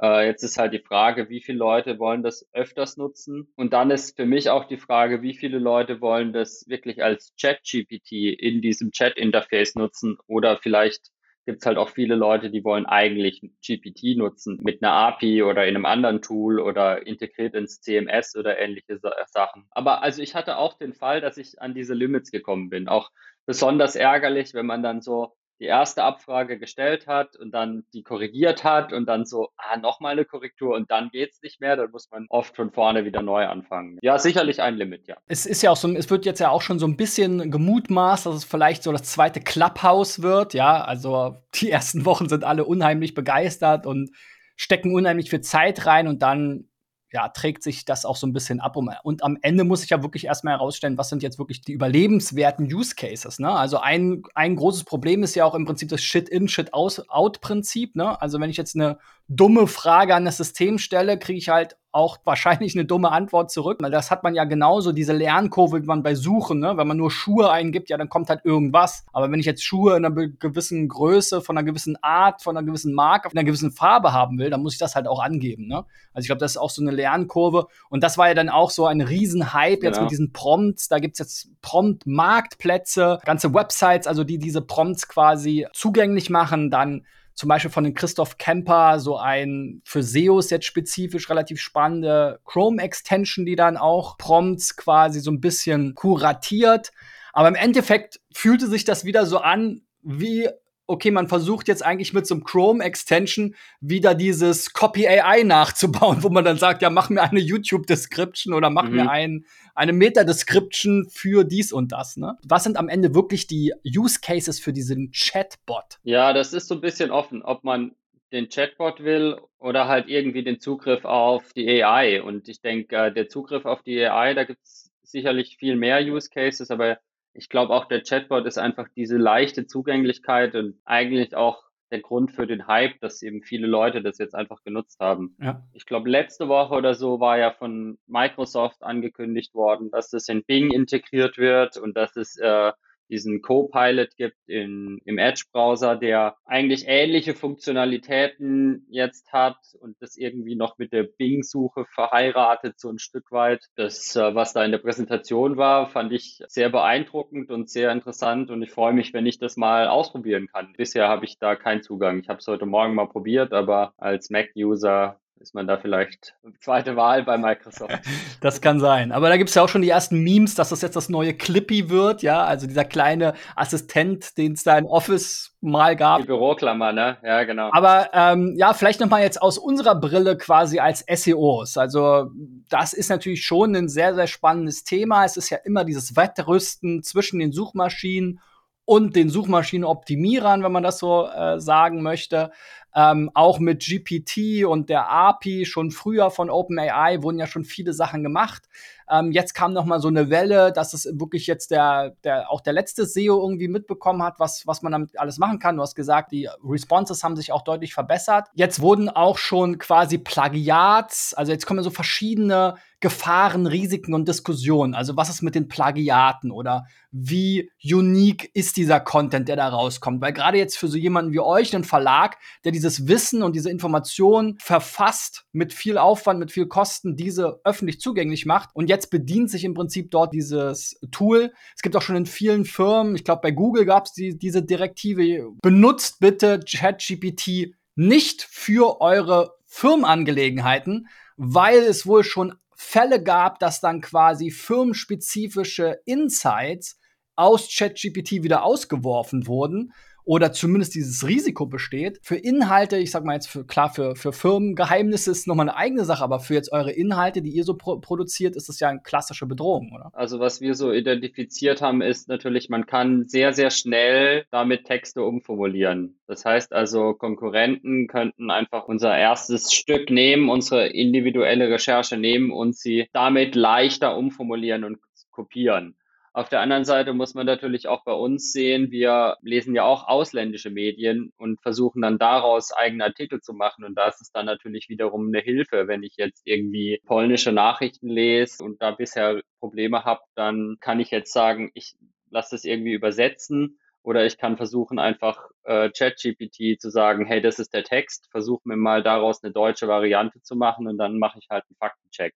Äh, 0.00 0.26
jetzt 0.26 0.42
ist 0.42 0.58
halt 0.58 0.74
die 0.74 0.80
Frage, 0.80 1.28
wie 1.28 1.40
viele 1.40 1.58
Leute 1.58 1.98
wollen 1.98 2.22
das 2.22 2.46
öfters 2.52 2.96
nutzen? 2.96 3.48
Und 3.56 3.72
dann 3.72 3.90
ist 3.90 4.16
für 4.16 4.26
mich 4.26 4.50
auch 4.50 4.64
die 4.66 4.76
Frage, 4.76 5.22
wie 5.22 5.34
viele 5.34 5.58
Leute 5.58 6.00
wollen 6.00 6.32
das 6.32 6.64
wirklich 6.68 7.02
als 7.02 7.34
Chat-GPT 7.36 8.38
in 8.38 8.60
diesem 8.60 8.90
Chat-Interface 8.90 9.76
nutzen 9.76 10.18
oder 10.26 10.58
vielleicht 10.58 11.10
gibt 11.46 11.62
es 11.62 11.66
halt 11.66 11.78
auch 11.78 11.90
viele 11.90 12.16
Leute, 12.16 12.50
die 12.50 12.64
wollen 12.64 12.86
eigentlich 12.86 13.40
GPT 13.64 14.16
nutzen 14.16 14.58
mit 14.62 14.82
einer 14.82 14.92
API 14.92 15.44
oder 15.44 15.64
in 15.66 15.76
einem 15.76 15.86
anderen 15.86 16.20
Tool 16.20 16.58
oder 16.60 17.06
integriert 17.06 17.54
ins 17.54 17.80
CMS 17.80 18.36
oder 18.36 18.58
ähnliche 18.58 18.98
Sachen. 19.26 19.66
Aber 19.70 20.02
also 20.02 20.20
ich 20.22 20.34
hatte 20.34 20.58
auch 20.58 20.76
den 20.76 20.92
Fall, 20.92 21.20
dass 21.20 21.38
ich 21.38 21.62
an 21.62 21.74
diese 21.74 21.94
Limits 21.94 22.32
gekommen 22.32 22.68
bin. 22.68 22.88
Auch 22.88 23.10
besonders 23.46 23.94
ärgerlich, 23.94 24.54
wenn 24.54 24.66
man 24.66 24.82
dann 24.82 25.00
so 25.00 25.34
die 25.58 25.64
erste 25.64 26.02
Abfrage 26.02 26.58
gestellt 26.58 27.06
hat 27.06 27.36
und 27.36 27.52
dann 27.52 27.84
die 27.92 28.02
korrigiert 28.02 28.64
hat 28.64 28.92
und 28.92 29.06
dann 29.06 29.24
so, 29.24 29.48
ah, 29.56 29.76
nochmal 29.76 30.12
eine 30.12 30.24
Korrektur 30.24 30.74
und 30.74 30.90
dann 30.90 31.08
geht's 31.10 31.40
nicht 31.42 31.60
mehr, 31.60 31.76
dann 31.76 31.90
muss 31.90 32.10
man 32.10 32.26
oft 32.28 32.54
von 32.54 32.70
vorne 32.70 33.04
wieder 33.04 33.22
neu 33.22 33.46
anfangen. 33.46 33.98
Ja, 34.02 34.18
sicherlich 34.18 34.60
ein 34.60 34.76
Limit, 34.76 35.06
ja. 35.06 35.16
Es 35.26 35.46
ist 35.46 35.62
ja 35.62 35.70
auch 35.70 35.76
so, 35.76 35.90
es 35.92 36.10
wird 36.10 36.26
jetzt 36.26 36.40
ja 36.40 36.50
auch 36.50 36.62
schon 36.62 36.78
so 36.78 36.86
ein 36.86 36.96
bisschen 36.96 37.50
gemutmaßt, 37.50 38.26
dass 38.26 38.34
es 38.34 38.44
vielleicht 38.44 38.82
so 38.82 38.92
das 38.92 39.04
zweite 39.04 39.40
Clubhouse 39.40 40.22
wird, 40.22 40.54
ja, 40.54 40.84
also 40.84 41.42
die 41.54 41.70
ersten 41.70 42.04
Wochen 42.04 42.28
sind 42.28 42.44
alle 42.44 42.64
unheimlich 42.64 43.14
begeistert 43.14 43.86
und 43.86 44.10
stecken 44.56 44.94
unheimlich 44.94 45.30
viel 45.30 45.42
Zeit 45.42 45.86
rein 45.86 46.08
und 46.08 46.22
dann 46.22 46.68
ja, 47.16 47.30
trägt 47.30 47.62
sich 47.62 47.86
das 47.86 48.04
auch 48.04 48.16
so 48.16 48.26
ein 48.26 48.34
bisschen 48.34 48.60
ab. 48.60 48.76
Und 48.76 49.24
am 49.24 49.38
Ende 49.40 49.64
muss 49.64 49.82
ich 49.82 49.88
ja 49.88 50.02
wirklich 50.02 50.26
erstmal 50.26 50.52
herausstellen, 50.52 50.98
was 50.98 51.08
sind 51.08 51.22
jetzt 51.22 51.38
wirklich 51.38 51.62
die 51.62 51.72
überlebenswerten 51.72 52.66
Use 52.66 52.94
Cases. 52.94 53.38
Ne? 53.38 53.50
Also 53.50 53.78
ein, 53.78 54.22
ein 54.34 54.54
großes 54.54 54.84
Problem 54.84 55.22
ist 55.22 55.34
ja 55.34 55.46
auch 55.46 55.54
im 55.54 55.64
Prinzip 55.64 55.88
das 55.88 56.02
Shit-in, 56.02 56.46
Shit-out-Prinzip. 56.46 57.96
Ne? 57.96 58.20
Also 58.20 58.38
wenn 58.38 58.50
ich 58.50 58.58
jetzt 58.58 58.76
eine 58.76 58.98
dumme 59.28 59.66
Frage 59.66 60.14
an 60.14 60.26
das 60.26 60.36
System 60.36 60.76
stelle, 60.76 61.18
kriege 61.18 61.38
ich 61.38 61.48
halt 61.48 61.78
auch 61.96 62.18
wahrscheinlich 62.24 62.76
eine 62.76 62.84
dumme 62.84 63.10
Antwort 63.10 63.50
zurück. 63.50 63.78
Weil 63.80 63.90
das 63.90 64.10
hat 64.10 64.22
man 64.22 64.34
ja 64.34 64.44
genauso, 64.44 64.92
diese 64.92 65.12
Lernkurve, 65.12 65.82
wie 65.82 65.86
man 65.86 66.02
bei 66.02 66.14
Suchen, 66.14 66.60
ne? 66.60 66.76
wenn 66.76 66.86
man 66.86 66.96
nur 66.96 67.10
Schuhe 67.10 67.50
eingibt, 67.50 67.88
ja, 67.88 67.96
dann 67.96 68.08
kommt 68.08 68.28
halt 68.28 68.44
irgendwas. 68.44 69.04
Aber 69.12 69.30
wenn 69.32 69.40
ich 69.40 69.46
jetzt 69.46 69.64
Schuhe 69.64 69.96
in 69.96 70.04
einer 70.04 70.14
gewissen 70.14 70.88
Größe, 70.88 71.40
von 71.40 71.56
einer 71.56 71.64
gewissen 71.64 71.96
Art, 72.02 72.42
von 72.42 72.56
einer 72.56 72.66
gewissen 72.66 72.92
Marke, 72.92 73.30
von 73.30 73.38
einer 73.38 73.46
gewissen 73.46 73.72
Farbe 73.72 74.12
haben 74.12 74.38
will, 74.38 74.50
dann 74.50 74.62
muss 74.62 74.74
ich 74.74 74.78
das 74.78 74.94
halt 74.94 75.08
auch 75.08 75.22
angeben. 75.22 75.66
Ne? 75.66 75.84
Also 76.12 76.24
ich 76.24 76.26
glaube, 76.26 76.40
das 76.40 76.52
ist 76.52 76.58
auch 76.58 76.70
so 76.70 76.82
eine 76.82 76.90
Lernkurve. 76.90 77.66
Und 77.88 78.02
das 78.02 78.18
war 78.18 78.28
ja 78.28 78.34
dann 78.34 78.50
auch 78.50 78.70
so 78.70 78.86
ein 78.86 79.00
Riesenhype 79.00 79.84
jetzt 79.84 79.96
ja. 79.96 80.02
mit 80.02 80.10
diesen 80.10 80.32
Prompts. 80.32 80.88
Da 80.88 80.98
gibt 80.98 81.14
es 81.14 81.18
jetzt 81.18 81.48
Prompt-Marktplätze, 81.62 83.20
ganze 83.24 83.54
Websites, 83.54 84.06
also 84.06 84.22
die 84.22 84.38
diese 84.38 84.60
Prompts 84.60 85.08
quasi 85.08 85.66
zugänglich 85.72 86.30
machen. 86.30 86.70
Dann 86.70 87.06
zum 87.36 87.48
Beispiel 87.48 87.70
von 87.70 87.84
den 87.84 87.94
Christoph 87.94 88.38
Kemper 88.38 88.98
so 88.98 89.18
ein 89.18 89.82
für 89.84 90.02
SEOs 90.02 90.50
jetzt 90.50 90.64
spezifisch 90.64 91.28
relativ 91.28 91.60
spannende 91.60 92.40
Chrome-Extension, 92.46 93.44
die 93.44 93.56
dann 93.56 93.76
auch 93.76 94.16
Prompts 94.16 94.76
quasi 94.76 95.20
so 95.20 95.30
ein 95.30 95.40
bisschen 95.40 95.94
kuratiert. 95.94 96.92
Aber 97.34 97.48
im 97.48 97.54
Endeffekt 97.54 98.20
fühlte 98.32 98.66
sich 98.66 98.84
das 98.84 99.04
wieder 99.04 99.26
so 99.26 99.38
an 99.38 99.82
wie 100.02 100.48
okay, 100.86 101.10
man 101.10 101.28
versucht 101.28 101.68
jetzt 101.68 101.84
eigentlich 101.84 102.12
mit 102.12 102.26
so 102.26 102.34
einem 102.34 102.44
Chrome-Extension 102.44 103.54
wieder 103.80 104.14
dieses 104.14 104.72
Copy 104.72 105.06
AI 105.06 105.42
nachzubauen, 105.42 106.18
wo 106.22 106.28
man 106.28 106.44
dann 106.44 106.58
sagt, 106.58 106.82
ja, 106.82 106.90
mach 106.90 107.10
mir 107.10 107.22
eine 107.22 107.40
YouTube-Description 107.40 108.54
oder 108.54 108.70
mach 108.70 108.88
mhm. 108.88 108.96
mir 108.96 109.10
ein, 109.10 109.46
eine 109.74 109.92
Meta-Description 109.92 111.08
für 111.10 111.44
dies 111.44 111.72
und 111.72 111.92
das. 111.92 112.16
Ne? 112.16 112.36
Was 112.44 112.64
sind 112.64 112.76
am 112.76 112.88
Ende 112.88 113.14
wirklich 113.14 113.46
die 113.46 113.72
Use 113.84 114.20
Cases 114.20 114.60
für 114.60 114.72
diesen 114.72 115.10
Chatbot? 115.12 115.98
Ja, 116.04 116.32
das 116.32 116.52
ist 116.52 116.68
so 116.68 116.74
ein 116.74 116.80
bisschen 116.80 117.10
offen, 117.10 117.42
ob 117.42 117.64
man 117.64 117.94
den 118.32 118.48
Chatbot 118.48 119.02
will 119.02 119.36
oder 119.58 119.88
halt 119.88 120.08
irgendwie 120.08 120.42
den 120.42 120.60
Zugriff 120.60 121.04
auf 121.04 121.52
die 121.52 121.82
AI. 121.82 122.22
Und 122.22 122.48
ich 122.48 122.60
denke, 122.60 122.96
äh, 122.96 123.12
der 123.12 123.28
Zugriff 123.28 123.64
auf 123.64 123.82
die 123.82 124.04
AI, 124.04 124.34
da 124.34 124.44
gibt 124.44 124.62
es 124.62 124.92
sicherlich 125.02 125.56
viel 125.58 125.76
mehr 125.76 126.00
Use 126.00 126.28
Cases, 126.30 126.70
aber 126.70 126.98
ich 127.36 127.48
glaube 127.48 127.72
auch 127.72 127.86
der 127.86 128.02
Chatbot 128.02 128.46
ist 128.46 128.58
einfach 128.58 128.88
diese 128.96 129.16
leichte 129.16 129.66
Zugänglichkeit 129.66 130.54
und 130.54 130.78
eigentlich 130.84 131.36
auch 131.36 131.62
der 131.90 132.00
Grund 132.00 132.32
für 132.32 132.46
den 132.46 132.66
Hype, 132.66 132.98
dass 133.00 133.22
eben 133.22 133.42
viele 133.42 133.66
Leute 133.66 134.02
das 134.02 134.18
jetzt 134.18 134.34
einfach 134.34 134.62
genutzt 134.64 134.98
haben. 134.98 135.36
Ja. 135.40 135.62
Ich 135.72 135.86
glaube, 135.86 136.10
letzte 136.10 136.48
Woche 136.48 136.74
oder 136.74 136.94
so 136.94 137.20
war 137.20 137.38
ja 137.38 137.52
von 137.52 137.98
Microsoft 138.06 138.82
angekündigt 138.82 139.54
worden, 139.54 139.90
dass 139.90 140.10
das 140.10 140.28
in 140.28 140.42
Bing 140.44 140.72
integriert 140.72 141.38
wird 141.38 141.76
und 141.76 141.96
dass 141.96 142.16
es 142.16 142.36
äh, 142.38 142.72
diesen 143.08 143.42
Copilot 143.42 144.16
gibt 144.16 144.36
in, 144.46 145.00
im 145.04 145.18
Edge-Browser, 145.18 145.96
der 145.96 146.36
eigentlich 146.44 146.84
ähnliche 146.86 147.34
Funktionalitäten 147.34 148.86
jetzt 148.88 149.32
hat 149.32 149.58
und 149.80 149.96
das 150.00 150.16
irgendwie 150.16 150.56
noch 150.56 150.78
mit 150.78 150.92
der 150.92 151.04
Bing-Suche 151.04 151.84
verheiratet, 151.94 152.78
so 152.78 152.90
ein 152.90 152.98
Stück 152.98 153.30
weit. 153.32 153.64
Das, 153.76 154.16
äh, 154.16 154.34
was 154.34 154.52
da 154.52 154.64
in 154.64 154.72
der 154.72 154.78
Präsentation 154.78 155.56
war, 155.56 155.88
fand 155.88 156.12
ich 156.12 156.42
sehr 156.48 156.70
beeindruckend 156.70 157.50
und 157.50 157.70
sehr 157.70 157.92
interessant 157.92 158.50
und 158.50 158.62
ich 158.62 158.70
freue 158.70 158.92
mich, 158.92 159.12
wenn 159.12 159.26
ich 159.26 159.38
das 159.38 159.56
mal 159.56 159.88
ausprobieren 159.88 160.48
kann. 160.48 160.74
Bisher 160.76 161.08
habe 161.08 161.24
ich 161.24 161.38
da 161.38 161.56
keinen 161.56 161.82
Zugang. 161.82 162.20
Ich 162.20 162.28
habe 162.28 162.38
es 162.40 162.46
heute 162.46 162.66
Morgen 162.66 162.94
mal 162.94 163.08
probiert, 163.08 163.52
aber 163.52 163.94
als 163.96 164.30
Mac-User 164.30 165.20
ist 165.40 165.54
man 165.54 165.66
da 165.66 165.76
vielleicht 165.76 166.34
zweite 166.60 166.96
Wahl 166.96 167.22
bei 167.22 167.36
Microsoft. 167.36 167.92
Das 168.40 168.60
kann 168.60 168.80
sein. 168.80 169.12
Aber 169.12 169.28
da 169.28 169.36
gibt 169.36 169.48
es 169.48 169.54
ja 169.54 169.62
auch 169.62 169.68
schon 169.68 169.82
die 169.82 169.88
ersten 169.88 170.20
Memes, 170.20 170.54
dass 170.54 170.68
das 170.68 170.82
jetzt 170.82 170.94
das 170.94 171.08
neue 171.08 171.34
Clippy 171.34 171.88
wird, 171.88 172.22
ja, 172.22 172.44
also 172.44 172.66
dieser 172.66 172.84
kleine 172.84 173.34
Assistent, 173.54 174.36
den 174.38 174.52
es 174.52 174.62
da 174.62 174.78
in 174.78 174.84
Office 174.84 175.56
mal 175.60 175.96
gab. 175.96 176.20
Die 176.20 176.26
Büroklammer, 176.26 176.92
ne? 176.92 177.16
Ja, 177.22 177.44
genau. 177.44 177.70
Aber 177.72 178.10
ähm, 178.12 178.54
ja, 178.56 178.72
vielleicht 178.74 179.00
noch 179.00 179.08
mal 179.08 179.22
jetzt 179.22 179.40
aus 179.40 179.58
unserer 179.58 179.94
Brille 179.94 180.36
quasi 180.36 180.78
als 180.78 181.04
SEOs. 181.08 181.76
Also 181.76 182.30
das 182.68 182.92
ist 182.92 183.08
natürlich 183.08 183.44
schon 183.44 183.74
ein 183.74 183.88
sehr, 183.88 184.14
sehr 184.14 184.26
spannendes 184.26 184.84
Thema. 184.84 185.24
Es 185.24 185.36
ist 185.36 185.50
ja 185.50 185.58
immer 185.64 185.84
dieses 185.84 186.16
Wettrüsten 186.16 187.02
zwischen 187.02 187.38
den 187.38 187.52
Suchmaschinen 187.52 188.40
und 188.84 189.16
den 189.16 189.28
Suchmaschinenoptimierern, 189.28 190.62
wenn 190.62 190.72
man 190.72 190.82
das 190.82 190.98
so 190.98 191.26
äh, 191.26 191.58
sagen 191.60 192.02
möchte. 192.02 192.52
Ähm, 192.96 193.30
auch 193.34 193.58
mit 193.58 193.84
GPT 193.84 194.64
und 194.64 194.88
der 194.88 195.10
API 195.10 195.66
schon 195.66 195.90
früher 195.90 196.30
von 196.30 196.48
OpenAI 196.48 197.22
wurden 197.22 197.38
ja 197.38 197.46
schon 197.46 197.64
viele 197.64 197.92
Sachen 197.92 198.22
gemacht. 198.22 198.62
Ähm, 199.10 199.32
jetzt 199.32 199.54
kam 199.54 199.72
noch 199.72 199.84
mal 199.84 200.00
so 200.00 200.08
eine 200.08 200.30
Welle, 200.30 200.72
dass 200.72 200.94
es 200.94 201.06
wirklich 201.18 201.46
jetzt 201.46 201.70
der, 201.70 202.16
der 202.24 202.50
auch 202.50 202.60
der 202.60 202.72
letzte 202.72 203.06
SEO 203.06 203.40
irgendwie 203.40 203.68
mitbekommen 203.68 204.22
hat, 204.22 204.38
was, 204.38 204.66
was 204.66 204.82
man 204.82 204.92
damit 204.92 205.18
alles 205.18 205.38
machen 205.38 205.58
kann. 205.58 205.76
Du 205.76 205.82
hast 205.82 205.94
gesagt, 205.94 206.32
die 206.32 206.48
Responses 206.64 207.22
haben 207.22 207.36
sich 207.36 207.52
auch 207.52 207.62
deutlich 207.62 207.94
verbessert. 207.94 208.48
Jetzt 208.54 208.80
wurden 208.80 209.08
auch 209.08 209.38
schon 209.38 209.78
quasi 209.78 210.18
Plagiats, 210.18 211.34
also 211.34 211.52
jetzt 211.52 211.66
kommen 211.66 211.82
so 211.82 211.90
verschiedene 211.90 212.76
Gefahren, 213.00 213.66
Risiken 213.66 214.14
und 214.14 214.26
Diskussionen. 214.26 214.94
Also 214.94 215.18
was 215.18 215.28
ist 215.28 215.42
mit 215.42 215.54
den 215.54 215.68
Plagiaten 215.68 216.50
oder 216.50 216.86
wie 217.12 217.70
unique 217.84 218.50
ist 218.54 218.78
dieser 218.78 219.00
Content, 219.00 219.48
der 219.48 219.56
da 219.56 219.68
rauskommt? 219.68 220.22
Weil 220.22 220.32
gerade 220.32 220.56
jetzt 220.56 220.78
für 220.78 220.88
so 220.88 220.96
jemanden 220.96 221.30
wie 221.32 221.40
euch, 221.40 221.74
einen 221.74 221.84
Verlag, 221.84 222.38
der 222.64 222.72
dieses 222.72 223.06
Wissen 223.06 223.42
und 223.42 223.54
diese 223.54 223.70
Information 223.70 224.56
verfasst 224.60 225.44
mit 225.52 225.74
viel 225.74 225.98
Aufwand, 225.98 226.38
mit 226.38 226.52
viel 226.52 226.68
Kosten, 226.68 227.16
diese 227.16 227.60
öffentlich 227.64 228.00
zugänglich 228.00 228.46
macht 228.46 228.70
und 228.72 228.88
jetzt 228.88 228.95
jetzt 228.96 229.10
bedient 229.10 229.50
sich 229.50 229.64
im 229.64 229.74
Prinzip 229.74 230.10
dort 230.10 230.32
dieses 230.32 230.98
Tool. 231.12 231.52
Es 231.74 231.82
gibt 231.82 231.94
auch 231.96 232.02
schon 232.02 232.16
in 232.16 232.26
vielen 232.26 232.64
Firmen, 232.64 233.14
ich 233.14 233.24
glaube 233.24 233.42
bei 233.42 233.50
Google 233.50 233.84
gab 233.84 234.06
es 234.06 234.12
die, 234.12 234.36
diese 234.36 234.62
Direktive, 234.62 235.52
benutzt 235.62 236.18
bitte 236.20 236.60
ChatGPT 236.60 237.74
nicht 237.94 238.42
für 238.42 239.00
eure 239.00 239.54
Firmenangelegenheiten, 239.66 241.08
weil 241.36 241.78
es 241.78 242.06
wohl 242.06 242.24
schon 242.24 242.54
Fälle 242.74 243.22
gab, 243.22 243.58
dass 243.58 243.80
dann 243.80 244.00
quasi 244.00 244.50
firmenspezifische 244.50 246.00
Insights 246.04 246.98
aus 247.34 247.68
ChatGPT 247.74 248.42
wieder 248.42 248.64
ausgeworfen 248.64 249.46
wurden 249.46 249.92
oder 250.26 250.52
zumindest 250.52 250.96
dieses 250.96 251.26
Risiko 251.26 251.66
besteht. 251.66 252.18
Für 252.20 252.34
Inhalte, 252.34 252.98
ich 252.98 253.12
sag 253.12 253.24
mal 253.24 253.34
jetzt 253.34 253.46
für, 253.46 253.64
klar, 253.64 253.90
für, 253.94 254.16
für 254.16 254.32
Firmengeheimnisse 254.32 255.30
ist 255.30 255.46
nochmal 255.46 255.68
eine 255.68 255.78
eigene 255.78 256.04
Sache, 256.04 256.24
aber 256.24 256.40
für 256.40 256.54
jetzt 256.54 256.72
eure 256.72 256.90
Inhalte, 256.90 257.42
die 257.42 257.50
ihr 257.50 257.62
so 257.62 257.76
pro 257.76 258.00
produziert, 258.00 258.56
ist 258.56 258.68
das 258.68 258.80
ja 258.80 258.88
eine 258.88 259.00
klassische 259.00 259.46
Bedrohung, 259.46 259.92
oder? 259.94 260.10
Also 260.14 260.40
was 260.40 260.60
wir 260.60 260.74
so 260.74 260.92
identifiziert 260.92 261.80
haben, 261.80 262.02
ist 262.02 262.28
natürlich, 262.28 262.68
man 262.68 262.86
kann 262.86 263.28
sehr, 263.28 263.52
sehr 263.52 263.70
schnell 263.70 264.46
damit 264.50 264.84
Texte 264.84 265.22
umformulieren. 265.22 266.18
Das 266.26 266.44
heißt 266.44 266.72
also, 266.72 267.14
Konkurrenten 267.14 268.08
könnten 268.08 268.50
einfach 268.50 268.88
unser 268.88 269.16
erstes 269.16 269.72
Stück 269.72 270.10
nehmen, 270.10 270.48
unsere 270.48 270.88
individuelle 270.88 271.70
Recherche 271.70 272.16
nehmen 272.16 272.50
und 272.50 272.76
sie 272.76 273.08
damit 273.12 273.54
leichter 273.54 274.16
umformulieren 274.16 274.82
und 274.82 274.98
kopieren. 275.30 275.94
Auf 276.36 276.50
der 276.50 276.60
anderen 276.60 276.84
Seite 276.84 277.14
muss 277.14 277.32
man 277.32 277.46
natürlich 277.46 277.88
auch 277.88 278.04
bei 278.04 278.12
uns 278.12 278.52
sehen, 278.52 278.90
wir 278.90 279.38
lesen 279.40 279.74
ja 279.74 279.84
auch 279.84 280.06
ausländische 280.06 280.68
Medien 280.68 281.32
und 281.38 281.62
versuchen 281.62 282.02
dann 282.02 282.18
daraus 282.18 282.72
eigene 282.72 283.04
Artikel 283.04 283.40
zu 283.40 283.54
machen. 283.54 283.84
Und 283.84 283.94
da 283.94 284.08
ist 284.08 284.20
es 284.20 284.32
dann 284.32 284.44
natürlich 284.44 284.90
wiederum 284.90 285.28
eine 285.28 285.40
Hilfe. 285.40 285.88
Wenn 285.88 286.02
ich 286.02 286.16
jetzt 286.18 286.42
irgendwie 286.44 287.00
polnische 287.06 287.52
Nachrichten 287.52 288.10
lese 288.10 288.62
und 288.62 288.82
da 288.82 288.90
bisher 288.90 289.40
Probleme 289.60 290.04
habe, 290.04 290.20
dann 290.34 290.76
kann 290.82 291.00
ich 291.00 291.10
jetzt 291.10 291.32
sagen, 291.32 291.70
ich 291.72 291.96
lasse 292.28 292.54
das 292.54 292.64
irgendwie 292.64 292.92
übersetzen. 292.92 293.78
Oder 294.02 294.26
ich 294.26 294.36
kann 294.36 294.58
versuchen, 294.58 294.98
einfach 294.98 295.42
äh, 295.64 295.88
ChatGPT 295.88 296.78
zu 296.78 296.90
sagen, 296.90 297.24
hey, 297.24 297.40
das 297.40 297.58
ist 297.58 297.72
der 297.72 297.84
Text, 297.84 298.28
versuch 298.30 298.60
mir 298.66 298.76
mal 298.76 299.02
daraus 299.02 299.42
eine 299.42 299.54
deutsche 299.54 299.88
Variante 299.88 300.42
zu 300.42 300.54
machen 300.54 300.86
und 300.86 300.98
dann 300.98 301.18
mache 301.18 301.38
ich 301.38 301.46
halt 301.48 301.64
einen 301.70 301.76
Faktencheck. 301.78 302.34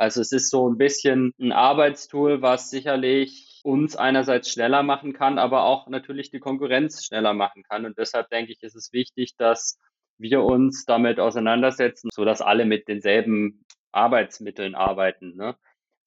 Also 0.00 0.22
es 0.22 0.32
ist 0.32 0.48
so 0.48 0.66
ein 0.66 0.78
bisschen 0.78 1.34
ein 1.38 1.52
Arbeitstool, 1.52 2.40
was 2.40 2.70
sicherlich 2.70 3.60
uns 3.64 3.96
einerseits 3.96 4.50
schneller 4.50 4.82
machen 4.82 5.12
kann, 5.12 5.38
aber 5.38 5.64
auch 5.64 5.88
natürlich 5.88 6.30
die 6.30 6.38
Konkurrenz 6.38 7.04
schneller 7.04 7.34
machen 7.34 7.64
kann. 7.64 7.84
Und 7.84 7.98
deshalb 7.98 8.30
denke 8.30 8.50
ich, 8.50 8.62
ist 8.62 8.76
es 8.76 8.94
wichtig, 8.94 9.36
dass 9.36 9.78
wir 10.16 10.42
uns 10.42 10.86
damit 10.86 11.20
auseinandersetzen, 11.20 12.08
so 12.14 12.24
dass 12.24 12.40
alle 12.40 12.64
mit 12.64 12.88
denselben 12.88 13.66
Arbeitsmitteln 13.92 14.74
arbeiten. 14.74 15.36
Ne? 15.36 15.54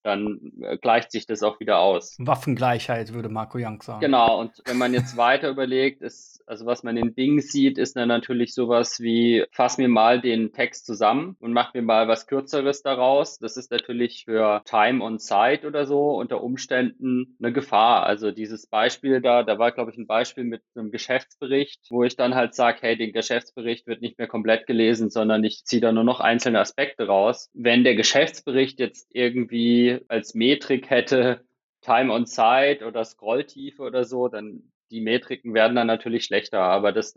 Dann 0.04 0.52
äh, 0.62 0.78
gleicht 0.78 1.12
sich 1.12 1.26
das 1.26 1.44
auch 1.44 1.60
wieder 1.60 1.80
aus. 1.80 2.16
Waffengleichheit, 2.20 3.14
würde 3.14 3.30
Marco 3.30 3.58
Young 3.58 3.82
sagen. 3.82 4.02
Genau, 4.02 4.40
und 4.40 4.52
wenn 4.66 4.78
man 4.78 4.94
jetzt 4.94 5.18
weiter 5.18 5.50
überlegt, 5.54 6.02
ist, 6.02 6.44
also 6.46 6.66
was 6.66 6.84
man 6.84 6.98
in 6.98 7.14
Bing 7.14 7.40
sieht, 7.40 7.78
ist 7.78 7.96
dann 7.96 8.10
natürlich 8.10 8.54
sowas 8.54 9.00
wie, 9.00 9.46
fass 9.52 9.78
mir 9.78 9.88
mal 9.88 10.22
den 10.22 10.52
Text 10.52 10.86
zusammen 10.86 11.36
und 11.40 11.54
mach 11.54 11.74
mir 11.74 11.82
mal 11.82 12.08
was 12.08 12.28
Kürzeres 12.28 12.84
daraus. 12.84 13.40
Das 13.40 13.58
ist 13.58 13.72
natürlich 13.72 14.26
für 14.26 14.62
Time 14.66 15.04
on 15.04 15.20
Site 15.20 15.66
oder 15.66 15.86
so 15.86 16.12
unter 16.12 16.44
Umständen 16.44 17.38
eine 17.42 17.54
Gefahr. 17.54 18.06
Also 18.06 18.32
dieses 18.32 18.68
Beispiel 18.68 19.22
da, 19.22 19.44
da 19.44 19.58
war, 19.58 19.72
glaube 19.72 19.92
ich, 19.92 19.98
ein 19.98 20.08
Beispiel 20.08 20.44
mit 20.44 20.62
einem 20.76 20.92
Geschäftsbericht, 20.92 21.88
wo 21.90 22.04
ich 22.04 22.16
dann 22.16 22.36
halt 22.36 22.54
sage, 22.56 22.80
hey, 22.82 22.98
den 22.98 23.14
Geschäftsbericht 23.14 23.88
wird 23.88 24.02
nicht 24.02 24.18
mehr 24.18 24.28
komplett 24.28 24.68
gelesen, 24.68 25.10
sondern 25.10 25.44
ich 25.44 25.64
ziehe 25.66 25.82
da 25.82 25.92
nur 25.92 26.04
noch 26.04 26.20
einzelne 26.20 26.60
Aspekte 26.60 27.08
raus. 27.08 27.50
Wenn 27.54 27.84
der 27.84 27.96
Geschäftsbericht 27.96 28.80
jetzt 28.80 29.10
irgendwie 29.14 29.93
als 30.08 30.34
Metrik 30.34 30.90
hätte 30.90 31.46
Time 31.82 32.12
on 32.12 32.26
Site 32.26 32.86
oder 32.86 33.04
Scrolltiefe 33.04 33.82
oder 33.82 34.06
so, 34.06 34.28
dann 34.28 34.72
die 34.92 35.02
Metriken 35.02 35.54
werden 35.54 35.76
dann 35.76 35.88
natürlich 35.88 36.26
schlechter, 36.26 36.60
aber 36.60 36.92
das 36.92 37.16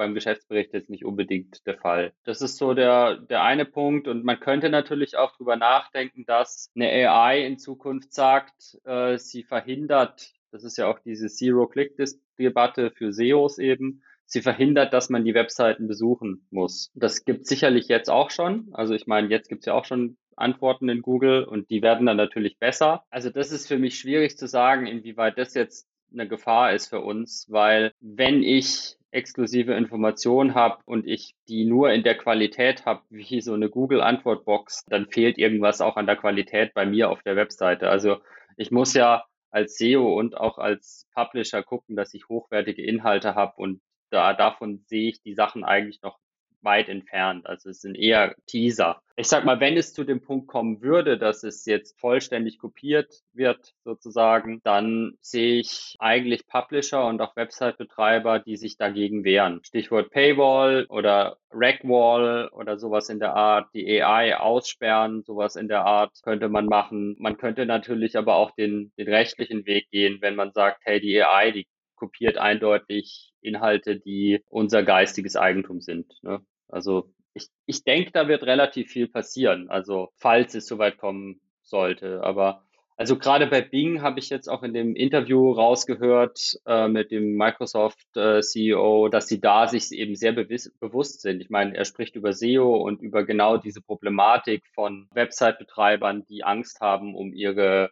beim 0.00 0.14
Geschäftsbericht 0.14 0.72
jetzt 0.72 0.88
nicht 0.88 1.04
unbedingt 1.04 1.66
der 1.66 1.76
Fall. 1.76 2.14
Das 2.24 2.40
ist 2.40 2.56
so 2.56 2.72
der, 2.72 3.18
der 3.18 3.42
eine 3.42 3.66
Punkt 3.66 4.08
und 4.08 4.24
man 4.24 4.40
könnte 4.40 4.70
natürlich 4.70 5.18
auch 5.18 5.36
drüber 5.36 5.56
nachdenken, 5.56 6.24
dass 6.24 6.70
eine 6.74 6.88
AI 6.88 7.44
in 7.44 7.58
Zukunft 7.58 8.14
sagt, 8.14 8.78
äh, 8.84 9.18
sie 9.18 9.44
verhindert, 9.44 10.32
das 10.52 10.64
ist 10.64 10.78
ja 10.78 10.86
auch 10.86 11.00
diese 11.00 11.28
Zero-Click-Debatte 11.28 12.92
für 12.92 13.12
SEOs 13.12 13.58
eben, 13.58 14.02
sie 14.24 14.40
verhindert, 14.40 14.94
dass 14.94 15.10
man 15.10 15.24
die 15.24 15.34
Webseiten 15.34 15.86
besuchen 15.86 16.46
muss. 16.50 16.90
Das 16.94 17.26
gibt 17.26 17.46
sicherlich 17.46 17.88
jetzt 17.88 18.08
auch 18.08 18.30
schon. 18.30 18.70
Also 18.72 18.94
ich 18.94 19.06
meine, 19.06 19.28
jetzt 19.28 19.50
gibt 19.50 19.60
es 19.60 19.66
ja 19.66 19.74
auch 19.74 19.84
schon 19.84 20.16
Antworten 20.40 20.88
in 20.88 21.02
Google 21.02 21.44
und 21.44 21.70
die 21.70 21.82
werden 21.82 22.06
dann 22.06 22.16
natürlich 22.16 22.58
besser. 22.58 23.04
Also 23.10 23.30
das 23.30 23.52
ist 23.52 23.68
für 23.68 23.78
mich 23.78 23.98
schwierig 23.98 24.36
zu 24.36 24.46
sagen, 24.46 24.86
inwieweit 24.86 25.38
das 25.38 25.54
jetzt 25.54 25.88
eine 26.12 26.26
Gefahr 26.26 26.72
ist 26.72 26.88
für 26.88 27.00
uns, 27.00 27.46
weil 27.48 27.92
wenn 28.00 28.42
ich 28.42 28.96
exklusive 29.12 29.74
Informationen 29.74 30.54
habe 30.54 30.78
und 30.84 31.06
ich 31.06 31.34
die 31.48 31.64
nur 31.64 31.92
in 31.92 32.02
der 32.02 32.16
Qualität 32.16 32.86
habe, 32.86 33.02
wie 33.10 33.40
so 33.40 33.54
eine 33.54 33.68
Google-Antwortbox, 33.68 34.84
dann 34.86 35.06
fehlt 35.06 35.38
irgendwas 35.38 35.80
auch 35.80 35.96
an 35.96 36.06
der 36.06 36.16
Qualität 36.16 36.74
bei 36.74 36.86
mir 36.86 37.10
auf 37.10 37.22
der 37.22 37.36
Webseite. 37.36 37.88
Also 37.88 38.18
ich 38.56 38.70
muss 38.70 38.94
ja 38.94 39.24
als 39.50 39.78
SEO 39.78 40.16
und 40.16 40.36
auch 40.36 40.58
als 40.58 41.06
Publisher 41.14 41.62
gucken, 41.62 41.96
dass 41.96 42.14
ich 42.14 42.28
hochwertige 42.28 42.84
Inhalte 42.84 43.34
habe 43.34 43.54
und 43.56 43.80
da 44.10 44.32
davon 44.34 44.84
sehe 44.86 45.10
ich 45.10 45.22
die 45.22 45.34
Sachen 45.34 45.64
eigentlich 45.64 46.02
noch 46.02 46.18
weit 46.62 46.88
entfernt. 46.88 47.46
Also 47.46 47.70
es 47.70 47.80
sind 47.80 47.94
eher 47.94 48.34
Teaser. 48.46 49.00
Ich 49.16 49.28
sag 49.28 49.44
mal, 49.44 49.60
wenn 49.60 49.76
es 49.76 49.92
zu 49.92 50.04
dem 50.04 50.22
Punkt 50.22 50.46
kommen 50.46 50.80
würde, 50.80 51.18
dass 51.18 51.42
es 51.42 51.66
jetzt 51.66 51.98
vollständig 52.00 52.58
kopiert 52.58 53.22
wird, 53.34 53.74
sozusagen, 53.84 54.60
dann 54.64 55.12
sehe 55.20 55.60
ich 55.60 55.96
eigentlich 55.98 56.46
Publisher 56.46 57.06
und 57.06 57.20
auch 57.20 57.36
Website-Betreiber, 57.36 58.38
die 58.38 58.56
sich 58.56 58.78
dagegen 58.78 59.24
wehren. 59.24 59.60
Stichwort 59.62 60.10
Paywall 60.10 60.86
oder 60.88 61.36
Ragwall 61.50 62.48
oder 62.52 62.78
sowas 62.78 63.10
in 63.10 63.18
der 63.18 63.34
Art, 63.34 63.68
die 63.74 64.02
AI 64.02 64.38
aussperren, 64.38 65.22
sowas 65.22 65.56
in 65.56 65.68
der 65.68 65.84
Art 65.84 66.12
könnte 66.22 66.48
man 66.48 66.66
machen. 66.66 67.16
Man 67.18 67.36
könnte 67.36 67.66
natürlich 67.66 68.16
aber 68.16 68.36
auch 68.36 68.52
den, 68.52 68.92
den 68.96 69.08
rechtlichen 69.08 69.66
Weg 69.66 69.90
gehen, 69.90 70.18
wenn 70.22 70.36
man 70.36 70.52
sagt, 70.52 70.80
hey, 70.84 71.00
die 71.00 71.22
AI, 71.22 71.50
die 71.50 71.66
kopiert 72.00 72.38
eindeutig 72.38 73.32
Inhalte, 73.42 74.00
die 74.00 74.42
unser 74.48 74.82
geistiges 74.82 75.36
Eigentum 75.36 75.80
sind. 75.80 76.06
Ne? 76.22 76.40
Also 76.68 77.12
ich, 77.34 77.48
ich 77.66 77.84
denke, 77.84 78.10
da 78.10 78.26
wird 78.26 78.42
relativ 78.42 78.90
viel 78.90 79.06
passieren, 79.06 79.70
also 79.70 80.08
falls 80.16 80.54
es 80.54 80.66
soweit 80.66 80.98
kommen 80.98 81.40
sollte. 81.62 82.22
Aber 82.22 82.64
also 82.96 83.16
gerade 83.16 83.46
bei 83.46 83.62
Bing 83.62 84.02
habe 84.02 84.18
ich 84.18 84.28
jetzt 84.28 84.48
auch 84.48 84.62
in 84.62 84.74
dem 84.74 84.94
Interview 84.94 85.52
rausgehört 85.52 86.58
äh, 86.66 86.88
mit 86.88 87.10
dem 87.10 87.34
Microsoft-CEO, 87.36 89.06
äh, 89.06 89.10
dass 89.10 89.26
sie 89.26 89.40
da 89.40 89.68
sich 89.68 89.90
eben 89.92 90.16
sehr 90.16 90.32
bewusst 90.32 91.22
sind. 91.22 91.40
Ich 91.40 91.50
meine, 91.50 91.76
er 91.76 91.84
spricht 91.84 92.16
über 92.16 92.32
SEO 92.32 92.76
und 92.76 93.00
über 93.00 93.24
genau 93.24 93.56
diese 93.56 93.80
Problematik 93.80 94.64
von 94.74 95.08
Website-Betreibern, 95.14 96.26
die 96.28 96.44
Angst 96.44 96.80
haben 96.80 97.14
um 97.14 97.32
ihre 97.32 97.90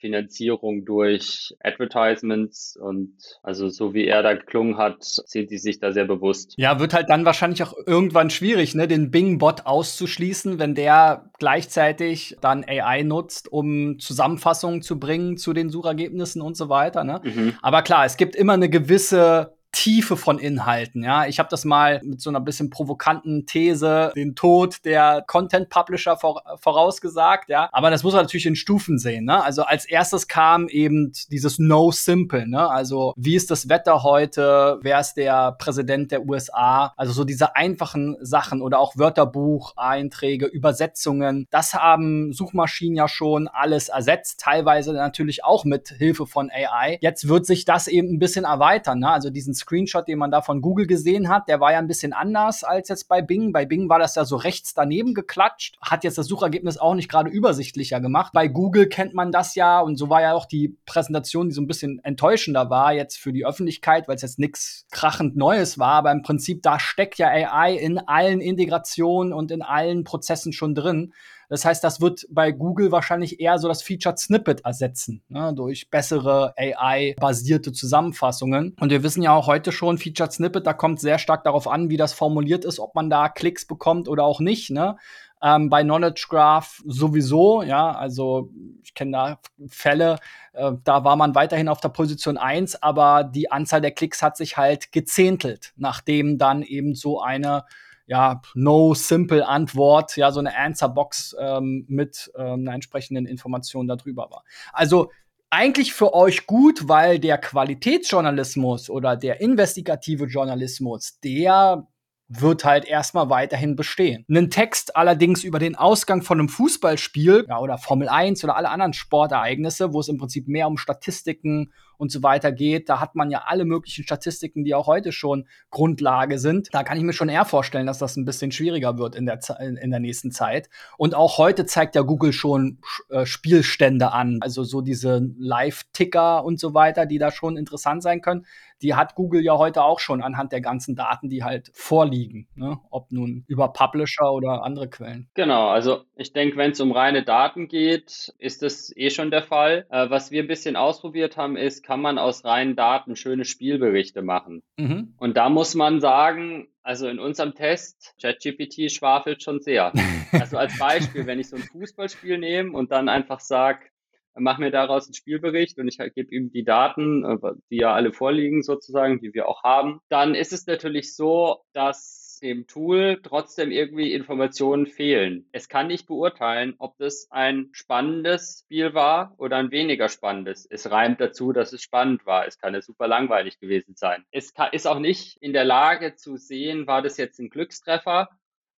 Finanzierung 0.00 0.84
durch 0.84 1.54
Advertisements 1.60 2.76
und 2.80 3.14
also 3.42 3.68
so 3.68 3.94
wie 3.94 4.06
er 4.06 4.22
da 4.22 4.34
geklungen 4.34 4.76
hat, 4.76 5.02
sind 5.02 5.50
die 5.50 5.58
sich 5.58 5.80
da 5.80 5.92
sehr 5.92 6.04
bewusst. 6.04 6.54
Ja, 6.56 6.78
wird 6.78 6.94
halt 6.94 7.10
dann 7.10 7.24
wahrscheinlich 7.24 7.62
auch 7.62 7.74
irgendwann 7.86 8.30
schwierig, 8.30 8.74
ne, 8.74 8.88
den 8.88 9.10
Bing-Bot 9.10 9.66
auszuschließen, 9.66 10.58
wenn 10.58 10.74
der 10.74 11.30
gleichzeitig 11.38 12.36
dann 12.40 12.64
AI 12.66 13.02
nutzt, 13.02 13.50
um 13.50 13.98
Zusammenfassungen 13.98 14.82
zu 14.82 14.98
bringen 14.98 15.36
zu 15.36 15.52
den 15.52 15.70
Suchergebnissen 15.70 16.42
und 16.42 16.56
so 16.56 16.68
weiter. 16.68 17.04
Ne? 17.04 17.20
Mhm. 17.24 17.54
Aber 17.62 17.82
klar, 17.82 18.04
es 18.04 18.16
gibt 18.16 18.36
immer 18.36 18.54
eine 18.54 18.70
gewisse 18.70 19.57
Tiefe 19.72 20.16
von 20.16 20.38
Inhalten. 20.38 21.02
Ja, 21.02 21.26
ich 21.26 21.38
habe 21.38 21.48
das 21.50 21.64
mal 21.64 22.00
mit 22.02 22.20
so 22.20 22.30
einer 22.30 22.40
bisschen 22.40 22.70
provokanten 22.70 23.46
These, 23.46 24.12
den 24.16 24.34
Tod 24.34 24.84
der 24.84 25.22
Content 25.26 25.68
Publisher 25.68 26.16
vorausgesagt. 26.16 27.48
Ja, 27.48 27.68
aber 27.72 27.90
das 27.90 28.02
muss 28.02 28.14
man 28.14 28.22
natürlich 28.22 28.46
in 28.46 28.56
Stufen 28.56 28.98
sehen. 28.98 29.26
Ne? 29.26 29.42
Also 29.42 29.62
als 29.62 29.84
erstes 29.84 30.26
kam 30.26 30.68
eben 30.68 31.12
dieses 31.30 31.58
No 31.58 31.90
Simple. 31.90 32.48
Ne? 32.48 32.68
Also 32.68 33.12
wie 33.16 33.36
ist 33.36 33.50
das 33.50 33.68
Wetter 33.68 34.02
heute? 34.02 34.78
Wer 34.82 35.00
ist 35.00 35.14
der 35.14 35.52
Präsident 35.52 36.12
der 36.12 36.24
USA? 36.26 36.94
Also 36.96 37.12
so 37.12 37.24
diese 37.24 37.54
einfachen 37.54 38.16
Sachen 38.20 38.62
oder 38.62 38.78
auch 38.78 38.96
Wörterbucheinträge, 38.96 40.46
Übersetzungen. 40.46 41.46
Das 41.50 41.74
haben 41.74 42.32
Suchmaschinen 42.32 42.96
ja 42.96 43.08
schon 43.08 43.48
alles 43.48 43.90
ersetzt. 43.90 44.40
Teilweise 44.40 44.92
natürlich 44.94 45.44
auch 45.44 45.64
mit 45.64 45.88
Hilfe 45.90 46.26
von 46.26 46.50
AI. 46.50 46.98
Jetzt 47.02 47.28
wird 47.28 47.44
sich 47.44 47.64
das 47.66 47.86
eben 47.86 48.14
ein 48.14 48.18
bisschen 48.18 48.44
erweitern. 48.44 49.00
Ne? 49.00 49.10
Also 49.10 49.30
diesen 49.30 49.57
Screenshot, 49.58 50.08
den 50.08 50.18
man 50.18 50.30
da 50.30 50.40
von 50.40 50.62
Google 50.62 50.86
gesehen 50.86 51.28
hat, 51.28 51.48
der 51.48 51.60
war 51.60 51.72
ja 51.72 51.78
ein 51.78 51.86
bisschen 51.86 52.12
anders 52.12 52.64
als 52.64 52.88
jetzt 52.88 53.08
bei 53.08 53.22
Bing. 53.22 53.52
Bei 53.52 53.66
Bing 53.66 53.88
war 53.88 53.98
das 53.98 54.14
ja 54.14 54.24
so 54.24 54.36
rechts 54.36 54.74
daneben 54.74 55.14
geklatscht, 55.14 55.76
hat 55.80 56.04
jetzt 56.04 56.18
das 56.18 56.26
Suchergebnis 56.26 56.78
auch 56.78 56.94
nicht 56.94 57.10
gerade 57.10 57.30
übersichtlicher 57.30 58.00
gemacht. 58.00 58.32
Bei 58.32 58.48
Google 58.48 58.88
kennt 58.88 59.14
man 59.14 59.32
das 59.32 59.54
ja 59.54 59.80
und 59.80 59.96
so 59.96 60.08
war 60.08 60.22
ja 60.22 60.34
auch 60.34 60.46
die 60.46 60.76
Präsentation, 60.86 61.48
die 61.48 61.54
so 61.54 61.60
ein 61.60 61.66
bisschen 61.66 62.02
enttäuschender 62.04 62.70
war 62.70 62.92
jetzt 62.92 63.18
für 63.18 63.32
die 63.32 63.44
Öffentlichkeit, 63.44 64.08
weil 64.08 64.16
es 64.16 64.22
jetzt 64.22 64.38
nichts 64.38 64.86
krachend 64.90 65.36
Neues 65.36 65.78
war, 65.78 65.94
aber 65.94 66.12
im 66.12 66.22
Prinzip 66.22 66.62
da 66.62 66.78
steckt 66.78 67.18
ja 67.18 67.28
AI 67.28 67.74
in 67.74 67.98
allen 67.98 68.40
Integrationen 68.40 69.32
und 69.32 69.50
in 69.50 69.62
allen 69.62 70.04
Prozessen 70.04 70.52
schon 70.52 70.74
drin. 70.74 71.12
Das 71.48 71.64
heißt, 71.64 71.82
das 71.82 72.00
wird 72.00 72.26
bei 72.30 72.52
Google 72.52 72.92
wahrscheinlich 72.92 73.40
eher 73.40 73.58
so 73.58 73.68
das 73.68 73.82
Featured 73.82 74.18
Snippet 74.18 74.64
ersetzen, 74.64 75.22
ne, 75.28 75.52
durch 75.54 75.90
bessere 75.90 76.54
AI-basierte 76.56 77.72
Zusammenfassungen. 77.72 78.76
Und 78.78 78.90
wir 78.90 79.02
wissen 79.02 79.22
ja 79.22 79.32
auch 79.32 79.46
heute 79.46 79.72
schon, 79.72 79.98
Featured 79.98 80.32
Snippet, 80.32 80.66
da 80.66 80.72
kommt 80.72 81.00
sehr 81.00 81.18
stark 81.18 81.44
darauf 81.44 81.66
an, 81.66 81.90
wie 81.90 81.96
das 81.96 82.12
formuliert 82.12 82.64
ist, 82.64 82.78
ob 82.78 82.94
man 82.94 83.08
da 83.10 83.28
Klicks 83.28 83.66
bekommt 83.66 84.08
oder 84.08 84.24
auch 84.24 84.40
nicht. 84.40 84.70
Ne? 84.70 84.96
Ähm, 85.42 85.70
bei 85.70 85.82
Knowledge 85.82 86.26
Graph 86.28 86.82
sowieso, 86.84 87.62
ja, 87.62 87.92
also 87.92 88.50
ich 88.82 88.94
kenne 88.94 89.12
da 89.12 89.40
Fälle, 89.68 90.18
äh, 90.52 90.72
da 90.84 91.04
war 91.04 91.16
man 91.16 91.34
weiterhin 91.34 91.68
auf 91.68 91.80
der 91.80 91.90
Position 91.90 92.36
1, 92.36 92.82
aber 92.82 93.24
die 93.24 93.50
Anzahl 93.50 93.80
der 93.80 93.92
Klicks 93.92 94.22
hat 94.22 94.36
sich 94.36 94.56
halt 94.56 94.92
gezehntelt, 94.92 95.72
nachdem 95.76 96.38
dann 96.38 96.62
eben 96.62 96.94
so 96.94 97.20
eine 97.20 97.64
ja, 98.08 98.40
No-Simple-Antwort, 98.54 100.16
ja, 100.16 100.32
so 100.32 100.40
eine 100.40 100.56
Answer-Box 100.56 101.36
ähm, 101.38 101.84
mit 101.88 102.32
ähm, 102.36 102.60
einer 102.60 102.74
entsprechenden 102.74 103.26
Information 103.26 103.86
darüber 103.86 104.30
war. 104.30 104.44
Also 104.72 105.10
eigentlich 105.50 105.92
für 105.92 106.14
euch 106.14 106.46
gut, 106.46 106.88
weil 106.88 107.18
der 107.18 107.38
Qualitätsjournalismus 107.38 108.90
oder 108.90 109.16
der 109.16 109.40
investigative 109.40 110.24
Journalismus, 110.24 111.20
der 111.20 111.86
wird 112.28 112.64
halt 112.64 112.84
erstmal 112.84 113.30
weiterhin 113.30 113.74
bestehen. 113.74 114.24
Einen 114.28 114.50
Text 114.50 114.96
allerdings 114.96 115.44
über 115.44 115.58
den 115.58 115.76
Ausgang 115.76 116.22
von 116.22 116.38
einem 116.38 116.48
Fußballspiel 116.48 117.46
ja, 117.48 117.58
oder 117.58 117.78
Formel 117.78 118.08
1 118.08 118.44
oder 118.44 118.56
alle 118.56 118.68
anderen 118.68 118.92
Sportereignisse, 118.92 119.94
wo 119.94 120.00
es 120.00 120.08
im 120.08 120.18
Prinzip 120.18 120.46
mehr 120.48 120.66
um 120.66 120.76
Statistiken 120.76 121.72
und 121.98 122.10
so 122.10 122.22
weiter 122.22 122.52
geht, 122.52 122.88
da 122.88 123.00
hat 123.00 123.14
man 123.14 123.30
ja 123.30 123.42
alle 123.46 123.64
möglichen 123.64 124.04
Statistiken, 124.04 124.64
die 124.64 124.74
auch 124.74 124.86
heute 124.86 125.12
schon 125.12 125.46
Grundlage 125.70 126.38
sind. 126.38 126.68
Da 126.72 126.82
kann 126.82 126.96
ich 126.96 127.04
mir 127.04 127.12
schon 127.12 127.28
eher 127.28 127.44
vorstellen, 127.44 127.86
dass 127.86 127.98
das 127.98 128.16
ein 128.16 128.24
bisschen 128.24 128.52
schwieriger 128.52 128.96
wird 128.98 129.14
in 129.14 129.26
der, 129.26 129.40
in 129.60 129.90
der 129.90 130.00
nächsten 130.00 130.30
Zeit. 130.30 130.70
Und 130.96 131.14
auch 131.14 131.38
heute 131.38 131.66
zeigt 131.66 131.94
ja 131.94 132.02
Google 132.02 132.32
schon 132.32 132.78
äh, 133.10 133.26
Spielstände 133.26 134.12
an, 134.12 134.38
also 134.40 134.64
so 134.64 134.80
diese 134.80 135.28
Live-Ticker 135.38 136.44
und 136.44 136.58
so 136.58 136.72
weiter, 136.72 137.04
die 137.04 137.18
da 137.18 137.30
schon 137.30 137.56
interessant 137.56 138.02
sein 138.02 138.22
können 138.22 138.46
die 138.82 138.94
hat 138.94 139.14
Google 139.14 139.42
ja 139.42 139.58
heute 139.58 139.82
auch 139.82 139.98
schon 139.98 140.22
anhand 140.22 140.52
der 140.52 140.60
ganzen 140.60 140.94
Daten, 140.94 141.28
die 141.28 141.42
halt 141.44 141.70
vorliegen, 141.74 142.48
ne? 142.54 142.78
ob 142.90 143.10
nun 143.10 143.44
über 143.48 143.72
Publisher 143.72 144.32
oder 144.32 144.62
andere 144.62 144.88
Quellen. 144.88 145.28
Genau, 145.34 145.68
also 145.68 146.02
ich 146.16 146.32
denke, 146.32 146.56
wenn 146.56 146.72
es 146.72 146.80
um 146.80 146.92
reine 146.92 147.24
Daten 147.24 147.68
geht, 147.68 148.32
ist 148.38 148.62
das 148.62 148.92
eh 148.96 149.10
schon 149.10 149.30
der 149.30 149.42
Fall. 149.42 149.86
Äh, 149.90 150.10
was 150.10 150.30
wir 150.30 150.42
ein 150.42 150.48
bisschen 150.48 150.76
ausprobiert 150.76 151.36
haben, 151.36 151.56
ist, 151.56 151.82
kann 151.88 152.02
man 152.02 152.18
aus 152.18 152.44
reinen 152.44 152.76
Daten 152.76 153.16
schöne 153.16 153.46
Spielberichte 153.46 154.20
machen. 154.20 154.62
Mhm. 154.76 155.14
Und 155.16 155.38
da 155.38 155.48
muss 155.48 155.74
man 155.74 156.02
sagen, 156.02 156.68
also 156.82 157.08
in 157.08 157.18
unserem 157.18 157.54
Test, 157.54 158.14
ChatGPT 158.20 158.92
schwafelt 158.92 159.42
schon 159.42 159.60
sehr. 159.62 159.92
Also 160.32 160.58
als 160.58 160.78
Beispiel, 160.78 161.24
wenn 161.24 161.40
ich 161.40 161.48
so 161.48 161.56
ein 161.56 161.62
Fußballspiel 161.62 162.36
nehme 162.36 162.72
und 162.72 162.92
dann 162.92 163.08
einfach 163.08 163.40
sage, 163.40 163.86
mach 164.34 164.58
mir 164.58 164.70
daraus 164.70 165.06
einen 165.06 165.14
Spielbericht 165.14 165.78
und 165.78 165.88
ich 165.88 165.96
gebe 166.14 166.34
ihm 166.34 166.52
die 166.52 166.64
Daten, 166.64 167.24
äh, 167.24 167.52
die 167.70 167.78
ja 167.78 167.94
alle 167.94 168.12
vorliegen 168.12 168.62
sozusagen, 168.62 169.20
die 169.20 169.32
wir 169.32 169.48
auch 169.48 169.62
haben, 169.62 170.00
dann 170.10 170.34
ist 170.34 170.52
es 170.52 170.66
natürlich 170.66 171.16
so, 171.16 171.62
dass 171.72 172.17
dem 172.40 172.66
Tool 172.66 173.20
trotzdem 173.22 173.70
irgendwie 173.70 174.12
Informationen 174.12 174.86
fehlen. 174.86 175.48
Es 175.52 175.68
kann 175.68 175.88
nicht 175.88 176.06
beurteilen, 176.06 176.74
ob 176.78 176.96
das 176.98 177.28
ein 177.30 177.68
spannendes 177.72 178.62
Spiel 178.64 178.94
war 178.94 179.34
oder 179.38 179.56
ein 179.56 179.70
weniger 179.70 180.08
spannendes. 180.08 180.66
Es 180.70 180.90
reimt 180.90 181.20
dazu, 181.20 181.52
dass 181.52 181.72
es 181.72 181.82
spannend 181.82 182.26
war. 182.26 182.46
Es 182.46 182.58
kann 182.58 182.74
ja 182.74 182.82
super 182.82 183.08
langweilig 183.08 183.58
gewesen 183.58 183.94
sein. 183.96 184.24
Es 184.30 184.54
kann, 184.54 184.70
ist 184.72 184.86
auch 184.86 184.98
nicht 184.98 185.36
in 185.40 185.52
der 185.52 185.64
Lage 185.64 186.14
zu 186.14 186.36
sehen, 186.36 186.86
war 186.86 187.02
das 187.02 187.16
jetzt 187.16 187.38
ein 187.38 187.50
Glückstreffer 187.50 188.28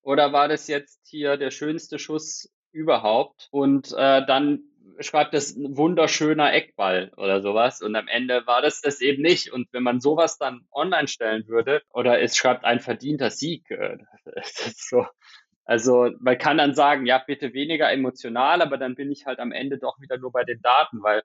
oder 0.02 0.32
war 0.32 0.48
das 0.48 0.68
jetzt 0.68 1.06
hier 1.06 1.36
der 1.36 1.50
schönste 1.50 1.98
Schuss 1.98 2.50
überhaupt? 2.72 3.48
Und 3.50 3.92
äh, 3.92 4.24
dann 4.26 4.64
schreibt 4.98 5.34
es 5.34 5.56
ein 5.56 5.76
wunderschöner 5.76 6.52
Eckball 6.52 7.12
oder 7.16 7.40
sowas 7.40 7.80
und 7.80 7.94
am 7.96 8.08
Ende 8.08 8.46
war 8.46 8.62
das 8.62 8.80
das 8.80 9.00
eben 9.00 9.22
nicht. 9.22 9.52
Und 9.52 9.68
wenn 9.72 9.82
man 9.82 10.00
sowas 10.00 10.38
dann 10.38 10.66
online 10.72 11.08
stellen 11.08 11.46
würde 11.48 11.82
oder 11.92 12.20
es 12.20 12.36
schreibt 12.36 12.64
ein 12.64 12.80
verdienter 12.80 13.30
Sieg, 13.30 13.70
äh, 13.70 13.98
das 14.24 14.66
ist 14.66 14.88
so. 14.88 15.06
Also 15.64 16.10
man 16.18 16.36
kann 16.38 16.58
dann 16.58 16.74
sagen, 16.74 17.06
ja, 17.06 17.18
bitte 17.24 17.54
weniger 17.54 17.92
emotional, 17.92 18.60
aber 18.60 18.76
dann 18.76 18.96
bin 18.96 19.12
ich 19.12 19.26
halt 19.26 19.38
am 19.38 19.52
Ende 19.52 19.78
doch 19.78 20.00
wieder 20.00 20.18
nur 20.18 20.32
bei 20.32 20.44
den 20.44 20.60
Daten, 20.62 21.02
weil 21.02 21.22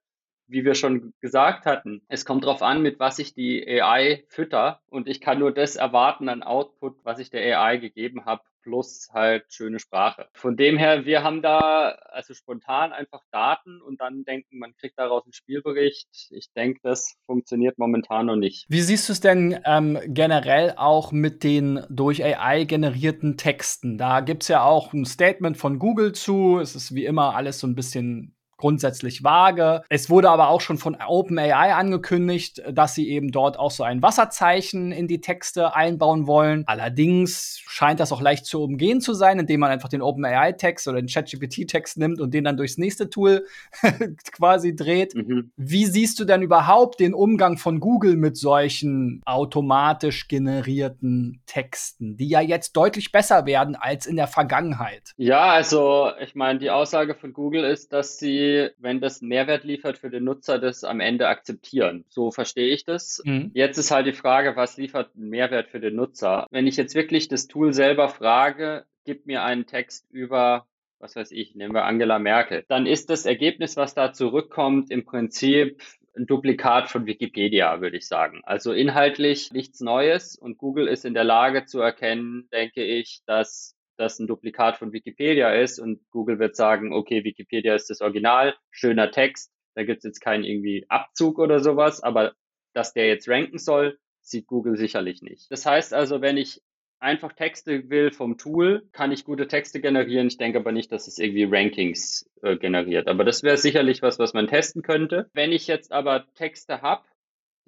wie 0.48 0.63
wir 0.63 0.75
schon 0.75 1.13
gesagt 1.22 1.65
hatten, 1.65 2.03
es 2.07 2.25
kommt 2.25 2.43
darauf 2.43 2.62
an, 2.62 2.81
mit 2.81 3.00
was 3.00 3.17
ich 3.17 3.34
die 3.34 3.65
AI 3.67 4.24
fütter 4.27 4.81
und 4.89 5.07
ich 5.07 5.22
kann 5.22 5.39
nur 5.39 5.51
das 5.51 5.75
erwarten 5.75 6.29
an 6.29 6.43
Output, 6.43 7.03
was 7.03 7.19
ich 7.19 7.31
der 7.31 7.60
AI 7.60 7.77
gegeben 7.77 8.25
habe 8.25 8.43
plus 8.65 9.10
halt 9.13 9.45
schöne 9.50 9.79
Sprache. 9.79 10.27
Von 10.34 10.57
dem 10.57 10.77
her, 10.77 11.05
wir 11.05 11.24
haben 11.24 11.41
da 11.41 11.89
also 12.10 12.34
spontan 12.34 12.91
einfach 12.91 13.22
Daten 13.31 13.79
und 13.81 14.01
dann 14.01 14.24
denken, 14.24 14.57
man 14.57 14.75
kriegt 14.75 14.98
daraus 14.98 15.23
einen 15.23 15.34
Spielbericht. 15.34 16.10
Ich 16.32 16.51
denke, 16.54 16.80
das 16.82 17.15
funktioniert 17.25 17.78
momentan 17.78 18.25
noch 18.25 18.36
nicht. 18.36 18.65
Wie 18.67 18.82
siehst 18.82 19.08
du 19.08 19.13
es 19.13 19.19
denn 19.19 19.60
ähm, 19.65 19.99
generell 20.08 20.73
auch 20.78 21.12
mit 21.12 21.43
den 21.43 21.86
durch 21.89 22.25
AI 22.25 22.63
generierten 22.63 23.38
Texten? 23.38 23.97
Da 23.99 24.21
gibt 24.21 24.43
es 24.43 24.49
ja 24.49 24.63
auch 24.63 24.93
ein 24.93 25.06
Statement 25.06 25.58
von 25.58 25.78
Google 25.78 26.13
zu. 26.13 26.58
Es 26.60 26.75
ist 26.75 26.95
wie 26.95 27.06
immer 27.06 27.36
alles 27.36 27.60
so 27.60 27.67
ein 27.67 27.75
bisschen 27.75 28.35
grundsätzlich 28.58 29.24
vage. 29.24 29.84
Es 29.89 30.10
wurde 30.10 30.30
aber 30.30 30.50
auch 30.50 30.62
schon 30.62 30.78
von 30.78 30.98
OpenAI 31.06 31.74
angekündigt, 31.74 32.62
dass 32.72 32.96
sie 32.96 33.10
eben 33.10 33.32
dort 33.32 33.60
auch 33.60 33.72
so 33.72 33.84
ein 33.84 34.02
Wasserzeichen 34.02 34.91
in 34.91 35.08
die 35.08 35.22
Texte 35.22 35.76
einbauen 35.76 36.28
wollen. 36.28 36.63
Allerdings 36.68 37.62
scheint 37.68 38.00
das 38.00 38.12
auch 38.12 38.22
leicht 38.22 38.46
zu 38.46 38.63
umgehen 38.63 39.02
zu 39.02 39.13
sein, 39.13 39.39
indem 39.39 39.60
man 39.60 39.72
einfach 39.72 39.89
den 39.89 40.02
OpenAI-Text 40.02 40.88
oder 40.88 41.02
den 41.02 41.08
ChatGPT-Text 41.08 41.98
nimmt 41.98 42.22
und 42.22 42.34
den 42.34 42.44
dann 42.44 42.58
durchs 42.58 42.78
nächste 42.78 43.10
Tool 43.10 43.46
quasi 44.32 44.76
dreht. 44.76 45.15
Mhm. 45.15 45.52
Wie 45.58 45.86
siehst 45.86 46.20
du 46.20 46.26
denn 46.26 46.41
überhaupt 46.41 47.00
den 47.00 47.13
Umgang 47.13 47.58
von 47.58 47.80
Google 47.80 48.15
mit 48.15 48.38
solchen 48.38 49.22
automatisch 49.26 50.28
generierten 50.28 51.41
Texten, 51.46 52.18
die 52.18 52.30
ja 52.30 52.41
jetzt 52.41 52.74
deutlich 52.74 53.12
besser 53.12 53.46
werden 53.46 53.76
als 53.76 54.06
in 54.06 54.15
der 54.15 54.28
Vergangenheit? 54.28 55.13
Ja, 55.18 55.52
also 55.52 56.12
ich 56.22 56.36
meine, 56.36 56.60
die 56.60 56.70
Aussage 56.70 57.15
von 57.15 57.34
Google 57.34 57.63
ist, 57.63 57.91
dass 57.91 58.18
sie 58.18 58.44
wenn 58.77 59.01
das 59.01 59.21
einen 59.21 59.29
Mehrwert 59.29 59.63
liefert 59.63 59.97
für 59.97 60.10
den 60.10 60.23
Nutzer, 60.23 60.60
das 60.60 60.84
am 60.84 60.99
Ende 60.99 61.27
akzeptieren. 61.27 62.05
So 62.10 62.31
verstehe 62.31 62.73
ich 62.73 62.86
das. 62.86 63.21
Mhm. 63.25 63.51
Jetzt 63.53 63.77
ist 63.77 63.91
halt 63.91 64.08
die 64.08 64.13
Frage, 64.13 64.55
was 64.55 64.77
liefert 64.77 65.15
einen 65.15 65.29
Mehrwert 65.29 65.69
für 65.69 65.79
den 65.79 65.95
Nutzer? 65.95 66.47
Wenn 66.51 66.67
ich 66.67 66.77
jetzt 66.77 66.95
wirklich 66.95 67.27
das 67.27 67.47
Tool 67.47 67.73
selber 67.73 68.10
frage, 68.10 68.86
gib 69.05 69.25
mir 69.25 69.43
einen 69.43 69.65
Text 69.65 70.08
über 70.12 70.65
was 70.99 71.15
weiß 71.15 71.31
ich, 71.31 71.55
nehmen 71.55 71.73
wir 71.73 71.86
Angela 71.86 72.17
Merkel, 72.19 72.65
dann 72.67 72.88
ist 72.88 73.10
das 73.10 73.25
Ergebnis, 73.25 73.77
was 73.77 73.93
da 73.93 74.13
zurückkommt, 74.13 74.89
im 74.89 75.05
Prinzip 75.05 75.81
ein 76.17 76.25
Duplikat 76.25 76.89
von 76.89 77.05
Wikipedia, 77.05 77.81
würde 77.81 77.97
ich 77.97 78.08
sagen. 78.08 78.41
Also 78.43 78.71
inhaltlich 78.71 79.51
nichts 79.51 79.81
Neues 79.81 80.38
und 80.38 80.58
Google 80.58 80.88
ist 80.88 81.05
in 81.05 81.13
der 81.13 81.25
Lage 81.25 81.65
zu 81.65 81.79
erkennen, 81.79 82.47
denke 82.51 82.84
ich, 82.84 83.21
dass 83.25 83.74
das 83.97 84.19
ein 84.19 84.27
Duplikat 84.27 84.77
von 84.77 84.93
Wikipedia 84.93 85.53
ist 85.53 85.79
und 85.79 86.01
Google 86.12 86.39
wird 86.39 86.55
sagen, 86.55 86.93
okay, 86.93 87.23
Wikipedia 87.23 87.75
ist 87.75 87.89
das 87.89 88.01
Original, 88.01 88.55
schöner 88.71 89.12
Text, 89.12 89.51
da 89.75 89.84
gibt 89.84 89.99
es 89.99 90.03
jetzt 90.03 90.19
keinen 90.21 90.43
irgendwie 90.43 90.86
Abzug 90.89 91.39
oder 91.39 91.60
sowas, 91.60 92.01
aber 92.01 92.34
dass 92.73 92.93
der 92.93 93.08
jetzt 93.08 93.27
ranken 93.27 93.58
soll, 93.58 93.97
sieht 94.21 94.47
Google 94.47 94.77
sicherlich 94.77 95.21
nicht. 95.21 95.51
Das 95.51 95.65
heißt 95.65 95.93
also, 95.93 96.21
wenn 96.21 96.38
ich 96.38 96.62
einfach 96.99 97.34
Texte 97.34 97.89
will 97.89 98.12
vom 98.12 98.38
Tool, 98.38 98.88
kann 98.91 99.12
ich 99.12 99.25
gute 99.25 99.47
Texte 99.47 99.81
generieren. 99.81 100.27
Ich 100.27 100.38
denke 100.38 100.60
aber 100.60 100.71
nicht, 100.71 100.91
dass 100.91 101.08
es 101.08 101.19
irgendwie 101.19 101.43
Rankings 101.43 102.29
äh, 102.41 102.58
generiert. 102.58 103.08
Aber 103.08 103.23
das 103.23 103.43
wäre 103.43 103.58
sicherlich 103.58 104.01
was, 104.01 104.17
was 104.17 104.34
man 104.34 104.47
testen 104.47 104.81
könnte. 104.81 105.29
Wenn 105.34 105.51
ich 105.51 105.67
jetzt 105.67 105.91
aber 105.91 106.25
Texte 106.34 106.81
habe, 106.81 107.05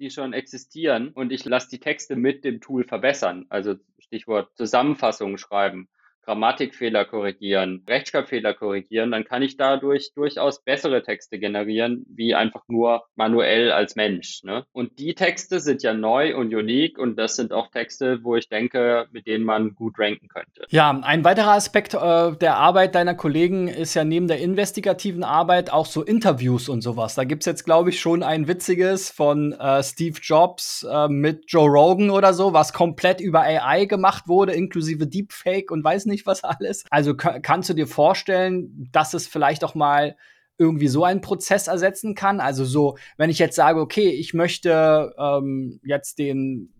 die 0.00 0.10
schon 0.10 0.32
existieren 0.32 1.10
und 1.10 1.32
ich 1.32 1.44
lasse 1.44 1.68
die 1.70 1.80
Texte 1.80 2.16
mit 2.16 2.44
dem 2.44 2.60
Tool 2.60 2.84
verbessern, 2.84 3.46
also 3.48 3.74
Stichwort 3.98 4.56
Zusammenfassungen 4.56 5.38
schreiben 5.38 5.88
Grammatikfehler 6.28 7.06
korrigieren, 7.06 7.82
Rechtschreibfehler 7.88 8.52
korrigieren, 8.52 9.10
dann 9.10 9.24
kann 9.24 9.40
ich 9.40 9.56
dadurch 9.56 10.12
durchaus 10.14 10.62
bessere 10.62 11.02
Texte 11.02 11.38
generieren, 11.38 12.04
wie 12.06 12.34
einfach 12.34 12.64
nur 12.68 13.04
manuell 13.16 13.72
als 13.72 13.96
Mensch. 13.96 14.42
Ne? 14.44 14.66
Und 14.72 14.98
die 14.98 15.14
Texte 15.14 15.58
sind 15.58 15.82
ja 15.82 15.94
neu 15.94 16.36
und 16.36 16.54
unique 16.54 16.98
und 16.98 17.16
das 17.16 17.36
sind 17.36 17.54
auch 17.54 17.70
Texte, 17.70 18.18
wo 18.24 18.36
ich 18.36 18.50
denke, 18.50 19.06
mit 19.10 19.26
denen 19.26 19.42
man 19.42 19.74
gut 19.74 19.98
ranken 19.98 20.28
könnte. 20.28 20.66
Ja, 20.68 20.90
ein 21.02 21.24
weiterer 21.24 21.52
Aspekt 21.52 21.94
äh, 21.94 22.36
der 22.36 22.56
Arbeit 22.58 22.94
deiner 22.94 23.14
Kollegen 23.14 23.66
ist 23.68 23.94
ja 23.94 24.04
neben 24.04 24.28
der 24.28 24.40
investigativen 24.40 25.24
Arbeit 25.24 25.72
auch 25.72 25.86
so 25.86 26.02
Interviews 26.02 26.68
und 26.68 26.82
sowas. 26.82 27.14
Da 27.14 27.24
gibt 27.24 27.44
es 27.44 27.46
jetzt, 27.46 27.64
glaube 27.64 27.88
ich, 27.88 28.00
schon 28.00 28.22
ein 28.22 28.48
witziges 28.48 29.08
von 29.08 29.52
äh, 29.52 29.82
Steve 29.82 30.18
Jobs 30.22 30.86
äh, 30.90 31.08
mit 31.08 31.44
Joe 31.46 31.70
Rogan 31.70 32.10
oder 32.10 32.34
so, 32.34 32.52
was 32.52 32.74
komplett 32.74 33.22
über 33.22 33.40
AI 33.40 33.86
gemacht 33.86 34.28
wurde, 34.28 34.52
inklusive 34.52 35.06
Deepfake 35.06 35.70
und 35.70 35.82
weiß 35.82 36.04
nicht 36.04 36.17
nicht 36.18 36.26
was 36.26 36.44
alles. 36.44 36.84
Also 36.90 37.14
kannst 37.16 37.68
du 37.70 37.74
dir 37.74 37.86
vorstellen, 37.86 38.88
dass 38.92 39.14
es 39.14 39.26
vielleicht 39.26 39.64
auch 39.64 39.74
mal 39.74 40.16
irgendwie 40.58 40.88
so 40.88 41.04
einen 41.04 41.20
Prozess 41.20 41.68
ersetzen 41.68 42.14
kann? 42.14 42.40
Also 42.40 42.64
so, 42.64 42.98
wenn 43.16 43.30
ich 43.30 43.38
jetzt 43.38 43.56
sage, 43.56 43.80
okay, 43.80 44.10
ich 44.10 44.34
möchte 44.34 45.14
ähm, 45.18 45.80
jetzt 45.84 46.18
den 46.18 46.74